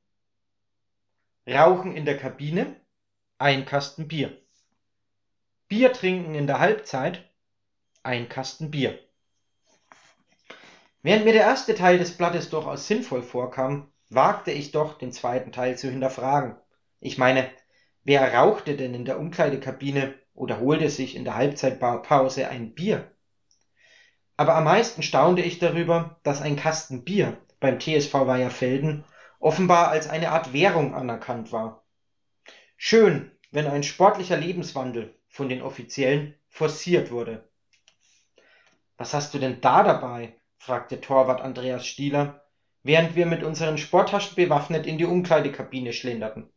Rauchen 1.49 1.95
in 1.95 2.05
der 2.05 2.17
Kabine, 2.17 2.75
ein 3.39 3.67
Kasten 3.67 4.09
Bier. 4.09 4.37
Bier 5.69 5.93
trinken 5.93 6.35
in 6.35 6.49
der 6.49 6.59
Halbzeit, 6.59 7.25
ein 8.03 8.29
Kasten 8.29 8.73
Bier. 8.73 8.99
Während 11.03 11.25
mir 11.25 11.33
der 11.33 11.43
erste 11.43 11.77
Teil 11.77 11.99
des 11.99 12.17
Blattes 12.17 12.51
durchaus 12.51 12.89
sinnvoll 12.89 13.23
vorkam, 13.23 13.93
wagte 14.09 14.51
ich 14.51 14.73
doch, 14.73 14.99
den 14.99 15.13
zweiten 15.13 15.53
Teil 15.53 15.79
zu 15.79 15.89
hinterfragen. 15.89 16.57
Ich 16.99 17.17
meine, 17.17 17.49
wer 18.03 18.35
rauchte 18.35 18.77
denn 18.77 18.95
in 18.95 19.05
der 19.05 19.21
Umkleidekabine 19.21 20.15
oder 20.35 20.59
holte 20.59 20.91
sich 20.91 21.15
in 21.15 21.23
der 21.23 21.37
Halbzeitpause 21.37 22.49
ein 22.49 22.75
Bier? 22.75 23.09
Aber 24.37 24.57
am 24.57 24.65
meisten 24.65 25.05
staunte 25.05 25.43
ich 25.43 25.61
darüber, 25.61 26.19
dass 26.25 26.43
ein 26.43 26.57
Kasten 26.57 27.05
Bier 27.05 27.37
beim 27.61 27.79
TSV 27.79 28.13
Weiherfelden 28.13 29.05
offenbar 29.39 29.89
als 29.89 30.09
eine 30.09 30.31
Art 30.33 30.53
Währung 30.53 30.95
anerkannt 30.95 31.53
war. 31.53 31.85
Schön, 32.77 33.31
wenn 33.51 33.67
ein 33.67 33.83
sportlicher 33.83 34.37
Lebenswandel 34.37 35.15
von 35.29 35.49
den 35.49 35.63
Offiziellen 35.63 36.35
forciert 36.49 37.11
wurde. 37.11 37.49
Was 38.97 39.15
hast 39.15 39.35
du 39.35 39.39
denn 39.39 39.61
da 39.61 39.83
dabei? 39.83 40.35
fragte 40.59 41.01
Torwart 41.01 41.41
Andreas 41.41 41.87
Stieler, 41.87 42.43
während 42.83 43.15
wir 43.15 43.27
mit 43.27 43.43
unseren 43.43 43.79
Sporttaschen 43.79 44.35
bewaffnet 44.37 44.87
in 44.87 44.99
die 44.99 45.05
Umkleidekabine 45.05 45.93
schlenderten. 45.93 46.51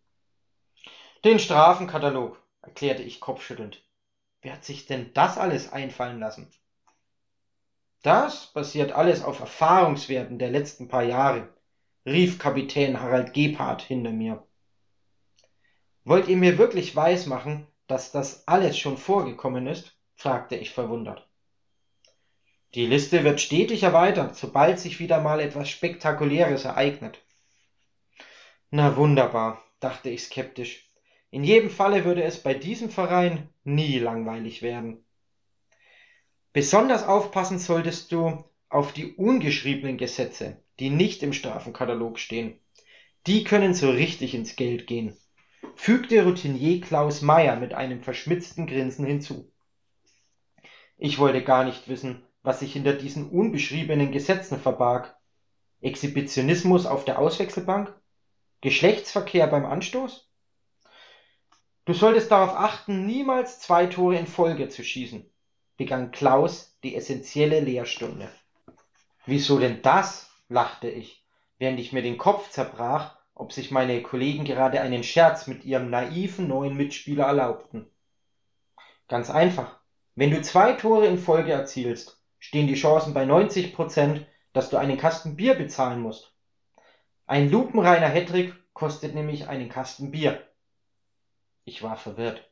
Den 1.26 1.40
Strafenkatalog, 1.40 2.42
erklärte 2.62 3.04
ich 3.04 3.20
kopfschüttelnd. 3.20 3.84
Wer 4.42 4.54
hat 4.54 4.64
sich 4.64 4.86
denn 4.86 5.12
das 5.14 5.38
alles 5.38 5.72
einfallen 5.72 6.20
lassen? 6.20 6.50
Das 8.04 8.48
basiert 8.48 8.94
alles 8.94 9.24
auf 9.24 9.42
Erfahrungswerten 9.42 10.40
der 10.40 10.50
letzten 10.50 10.88
paar 10.88 11.04
Jahre, 11.04 11.50
rief 12.10 12.40
Kapitän 12.40 13.00
Harald 13.00 13.34
Gebhardt 13.34 13.82
hinter 13.82 14.12
mir. 14.12 14.44
Wollt 16.04 16.28
ihr 16.28 16.38
mir 16.38 16.58
wirklich 16.58 16.96
weismachen, 16.96 17.68
dass 17.88 18.12
das 18.12 18.48
alles 18.48 18.78
schon 18.78 18.98
vorgekommen 18.98 19.68
ist? 19.68 19.96
fragte 20.16 20.56
ich 20.56 20.72
verwundert. 20.72 21.30
Die 22.76 22.86
Liste 22.86 23.24
wird 23.24 23.42
stetig 23.42 23.84
erweitert, 23.84 24.36
sobald 24.36 24.80
sich 24.80 25.00
wieder 25.00 25.22
mal 25.22 25.40
etwas 25.40 25.70
Spektakuläres 25.70 26.66
ereignet. 26.66 27.20
Na 28.70 28.96
wunderbar, 28.96 29.64
dachte 29.80 30.10
ich 30.10 30.24
skeptisch. 30.24 30.90
In 31.32 31.44
jedem 31.44 31.70
Falle 31.70 32.06
würde 32.06 32.24
es 32.24 32.42
bei 32.42 32.54
diesem 32.54 32.90
Verein 32.90 33.50
nie 33.64 34.00
langweilig 34.00 34.62
werden. 34.62 35.04
Besonders 36.54 37.04
aufpassen 37.04 37.60
solltest 37.60 38.12
du 38.12 38.44
auf 38.70 38.94
die 38.94 39.14
ungeschriebenen 39.16 39.98
Gesetze, 39.98 40.62
die 40.80 40.90
nicht 40.90 41.24
im 41.24 41.34
Strafenkatalog 41.34 42.20
stehen. 42.20 42.60
Die 43.28 43.44
können 43.44 43.74
so 43.74 43.90
richtig 43.90 44.34
ins 44.34 44.56
Geld 44.56 44.88
gehen, 44.88 45.18
fügte 45.76 46.24
Routinier 46.24 46.82
Klaus 46.82 47.22
Meyer 47.22 47.58
mit 47.58 47.74
einem 47.74 48.02
verschmitzten 48.02 48.66
Grinsen 48.66 49.06
hinzu. 49.06 49.52
Ich 50.98 51.20
wollte 51.20 51.44
gar 51.44 51.64
nicht 51.64 51.88
wissen, 51.88 52.24
was 52.44 52.60
sich 52.60 52.74
hinter 52.74 52.94
diesen 52.94 53.30
unbeschriebenen 53.30 54.12
Gesetzen 54.12 54.60
verbarg. 54.60 55.16
Exhibitionismus 55.82 56.86
auf 56.86 57.06
der 57.06 57.20
Auswechselbank? 57.20 57.94
Geschlechtsverkehr 58.62 59.48
beim 59.48 59.66
Anstoß? 59.66 60.30
Du 61.86 61.94
solltest 61.94 62.32
darauf 62.32 62.56
achten, 62.56 63.06
niemals 63.06 63.60
zwei 63.60 63.88
Tore 63.88 64.18
in 64.18 64.28
Folge 64.28 64.70
zu 64.70 64.84
schießen, 64.84 65.30
begann 65.78 66.12
Klaus 66.12 66.78
die 66.84 66.96
essentielle 66.96 67.62
Lehrstunde. 67.62 68.30
Wieso 69.26 69.58
denn 69.60 69.82
das? 69.82 70.29
Lachte 70.50 70.90
ich, 70.90 71.26
während 71.58 71.80
ich 71.80 71.94
mir 71.94 72.02
den 72.02 72.18
Kopf 72.18 72.50
zerbrach, 72.50 73.18
ob 73.34 73.54
sich 73.54 73.72
meine 73.72 74.02
Kollegen 74.04 74.44
gerade 74.44 74.82
einen 74.82 75.04
Scherz 75.04 75.48
mit 75.48 75.64
ihrem 75.64 75.90
naiven 75.90 76.48
neuen 76.48 76.76
Mitspieler 76.76 77.26
erlaubten. 77.26 77.90
Ganz 79.08 79.30
einfach. 79.30 79.80
Wenn 80.16 80.32
du 80.32 80.42
zwei 80.42 80.74
Tore 80.74 81.06
in 81.06 81.18
Folge 81.18 81.54
erzielst, 81.54 82.22
stehen 82.40 82.68
die 82.68 82.76
Chancen 82.76 83.14
bei 83.14 83.24
90 83.24 83.74
Prozent, 83.74 84.28
dass 84.52 84.70
du 84.70 84.78
einen 84.78 84.98
Kasten 84.98 85.38
Bier 85.38 85.54
bezahlen 85.54 86.02
musst. 86.02 86.36
Ein 87.26 87.50
lupenreiner 87.50 88.10
Hattrick 88.10 88.54
kostet 88.74 89.16
nämlich 89.16 89.48
einen 89.48 89.70
Kasten 89.70 90.12
Bier. 90.12 90.46
Ich 91.64 91.84
war 91.84 91.96
verwirrt. 91.96 92.50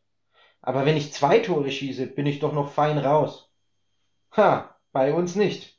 Aber 0.62 0.86
wenn 0.86 0.98
ich 0.98 1.14
zwei 1.14 1.40
Tore 1.40 1.72
schieße, 1.72 2.08
bin 2.08 2.26
ich 2.26 2.40
doch 2.40 2.54
noch 2.54 2.72
fein 2.72 2.98
raus. 2.98 3.52
Ha, 4.36 4.76
bei 4.92 5.14
uns 5.14 5.36
nicht. 5.36 5.77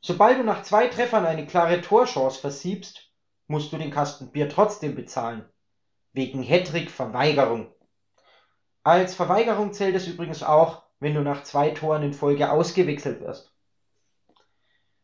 Sobald 0.00 0.38
du 0.38 0.44
nach 0.44 0.62
zwei 0.62 0.86
Treffern 0.86 1.26
eine 1.26 1.46
klare 1.46 1.80
Torchance 1.80 2.40
versiebst, 2.40 3.10
musst 3.48 3.72
du 3.72 3.78
den 3.78 3.90
Kasten 3.90 4.30
Bier 4.30 4.48
trotzdem 4.48 4.94
bezahlen. 4.94 5.48
Wegen 6.12 6.42
Hattrick 6.42 6.90
Verweigerung. 6.90 7.72
Als 8.84 9.14
Verweigerung 9.14 9.72
zählt 9.72 9.96
es 9.96 10.06
übrigens 10.06 10.42
auch, 10.42 10.82
wenn 11.00 11.14
du 11.14 11.20
nach 11.20 11.42
zwei 11.42 11.70
Toren 11.70 12.02
in 12.02 12.12
Folge 12.12 12.50
ausgewechselt 12.50 13.20
wirst. 13.20 13.52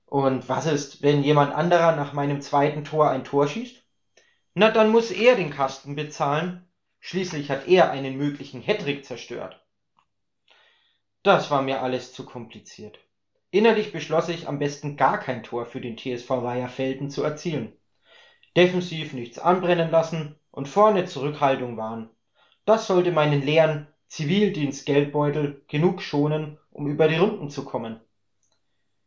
Und 0.06 0.48
was 0.48 0.66
ist, 0.66 1.02
wenn 1.02 1.22
jemand 1.22 1.52
anderer 1.52 1.96
nach 1.96 2.12
meinem 2.12 2.40
zweiten 2.40 2.84
Tor 2.84 3.10
ein 3.10 3.24
Tor 3.24 3.48
schießt? 3.48 3.82
Na, 4.54 4.70
dann 4.70 4.90
muss 4.90 5.10
er 5.10 5.34
den 5.34 5.50
Kasten 5.50 5.96
bezahlen. 5.96 6.68
Schließlich 7.00 7.50
hat 7.50 7.66
er 7.66 7.90
einen 7.90 8.16
möglichen 8.16 8.62
Hattrick 8.62 9.04
zerstört. 9.04 9.60
Das 11.22 11.50
war 11.50 11.62
mir 11.62 11.82
alles 11.82 12.12
zu 12.12 12.24
kompliziert. 12.24 13.03
Innerlich 13.54 13.92
beschloss 13.92 14.28
ich, 14.30 14.48
am 14.48 14.58
besten 14.58 14.96
gar 14.96 15.16
kein 15.16 15.44
Tor 15.44 15.64
für 15.64 15.80
den 15.80 15.96
TSV 15.96 16.28
Weiherfelden 16.28 17.08
zu 17.08 17.22
erzielen. 17.22 17.72
Defensiv 18.56 19.12
nichts 19.12 19.38
anbrennen 19.38 19.92
lassen 19.92 20.34
und 20.50 20.66
vorne 20.66 21.04
Zurückhaltung 21.04 21.76
wahren. 21.76 22.10
Das 22.64 22.88
sollte 22.88 23.12
meinen 23.12 23.42
leeren 23.42 23.86
Zivildienstgeldbeutel 24.08 25.62
genug 25.68 26.02
schonen, 26.02 26.58
um 26.72 26.88
über 26.88 27.06
die 27.06 27.14
Runden 27.14 27.48
zu 27.48 27.64
kommen. 27.64 28.00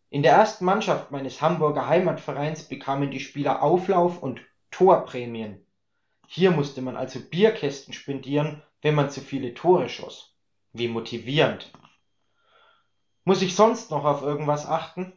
In 0.10 0.24
der 0.24 0.32
ersten 0.32 0.64
Mannschaft 0.64 1.12
meines 1.12 1.42
Hamburger 1.42 1.90
Heimatvereins 1.90 2.70
bekamen 2.70 3.12
die 3.12 3.20
Spieler 3.20 3.62
Auflauf 3.62 4.24
und 4.24 4.40
Torprämien. 4.72 5.66
Hier 6.26 6.52
musste 6.52 6.82
man 6.82 6.96
also 6.96 7.20
Bierkästen 7.20 7.94
spendieren, 7.94 8.64
wenn 8.82 8.96
man 8.96 9.10
zu 9.10 9.20
viele 9.20 9.54
Tore 9.54 9.90
schoss. 9.90 10.38
Wie 10.72 10.88
motivierend. 10.88 11.70
Muss 13.28 13.42
ich 13.42 13.58
sonst 13.58 13.92
noch 13.92 14.06
auf 14.06 14.22
irgendwas 14.22 14.66
achten? 14.66 15.12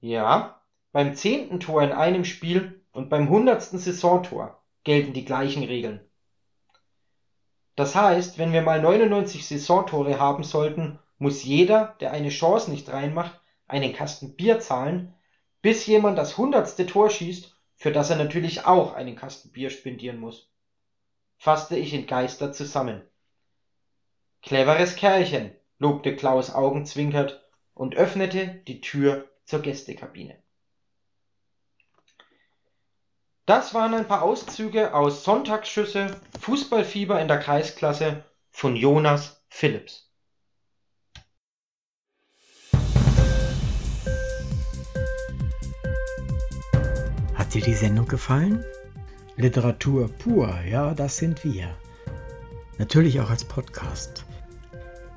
Ja, 0.00 0.62
beim 0.90 1.14
zehnten 1.14 1.60
Tor 1.60 1.82
in 1.82 1.92
einem 1.92 2.24
Spiel 2.24 2.82
und 2.92 3.10
beim 3.10 3.28
hundertsten 3.28 3.78
Saisontor 3.78 4.62
gelten 4.84 5.12
die 5.12 5.26
gleichen 5.26 5.64
Regeln. 5.64 6.00
Das 7.76 7.94
heißt, 7.94 8.38
wenn 8.38 8.54
wir 8.54 8.62
mal 8.62 8.80
99 8.80 9.46
Saisontore 9.46 10.18
haben 10.18 10.44
sollten, 10.44 10.98
muss 11.18 11.44
jeder, 11.44 11.94
der 12.00 12.12
eine 12.12 12.30
Chance 12.30 12.70
nicht 12.70 12.88
reinmacht, 12.88 13.38
einen 13.66 13.92
Kasten 13.92 14.34
Bier 14.34 14.58
zahlen, 14.58 15.14
bis 15.60 15.84
jemand 15.84 16.16
das 16.16 16.38
hundertste 16.38 16.86
Tor 16.86 17.10
schießt, 17.10 17.54
für 17.76 17.92
das 17.92 18.08
er 18.08 18.16
natürlich 18.16 18.64
auch 18.64 18.94
einen 18.94 19.14
Kasten 19.14 19.52
Bier 19.52 19.68
spendieren 19.68 20.18
muss. 20.18 20.50
Fasste 21.36 21.76
ich 21.76 21.92
entgeistert 21.92 22.54
zusammen. 22.54 23.02
Cleveres 24.40 24.96
Kerlchen, 24.96 25.57
lobte 25.78 26.16
Klaus 26.16 26.50
augenzwinkert 26.50 27.42
und 27.74 27.96
öffnete 27.96 28.62
die 28.66 28.80
Tür 28.80 29.28
zur 29.44 29.60
Gästekabine. 29.60 30.36
Das 33.46 33.72
waren 33.72 33.94
ein 33.94 34.06
paar 34.06 34.22
Auszüge 34.22 34.92
aus 34.92 35.24
Sonntagsschüsse 35.24 36.20
Fußballfieber 36.40 37.18
in 37.20 37.28
der 37.28 37.38
Kreisklasse 37.38 38.24
von 38.50 38.76
Jonas 38.76 39.42
Phillips. 39.48 40.12
Hat 47.34 47.54
dir 47.54 47.62
die 47.62 47.72
Sendung 47.72 48.06
gefallen? 48.06 48.62
Literatur 49.36 50.08
pur, 50.08 50.60
ja, 50.68 50.92
das 50.92 51.16
sind 51.16 51.42
wir. 51.44 51.74
Natürlich 52.76 53.18
auch 53.20 53.30
als 53.30 53.46
Podcast. 53.46 54.26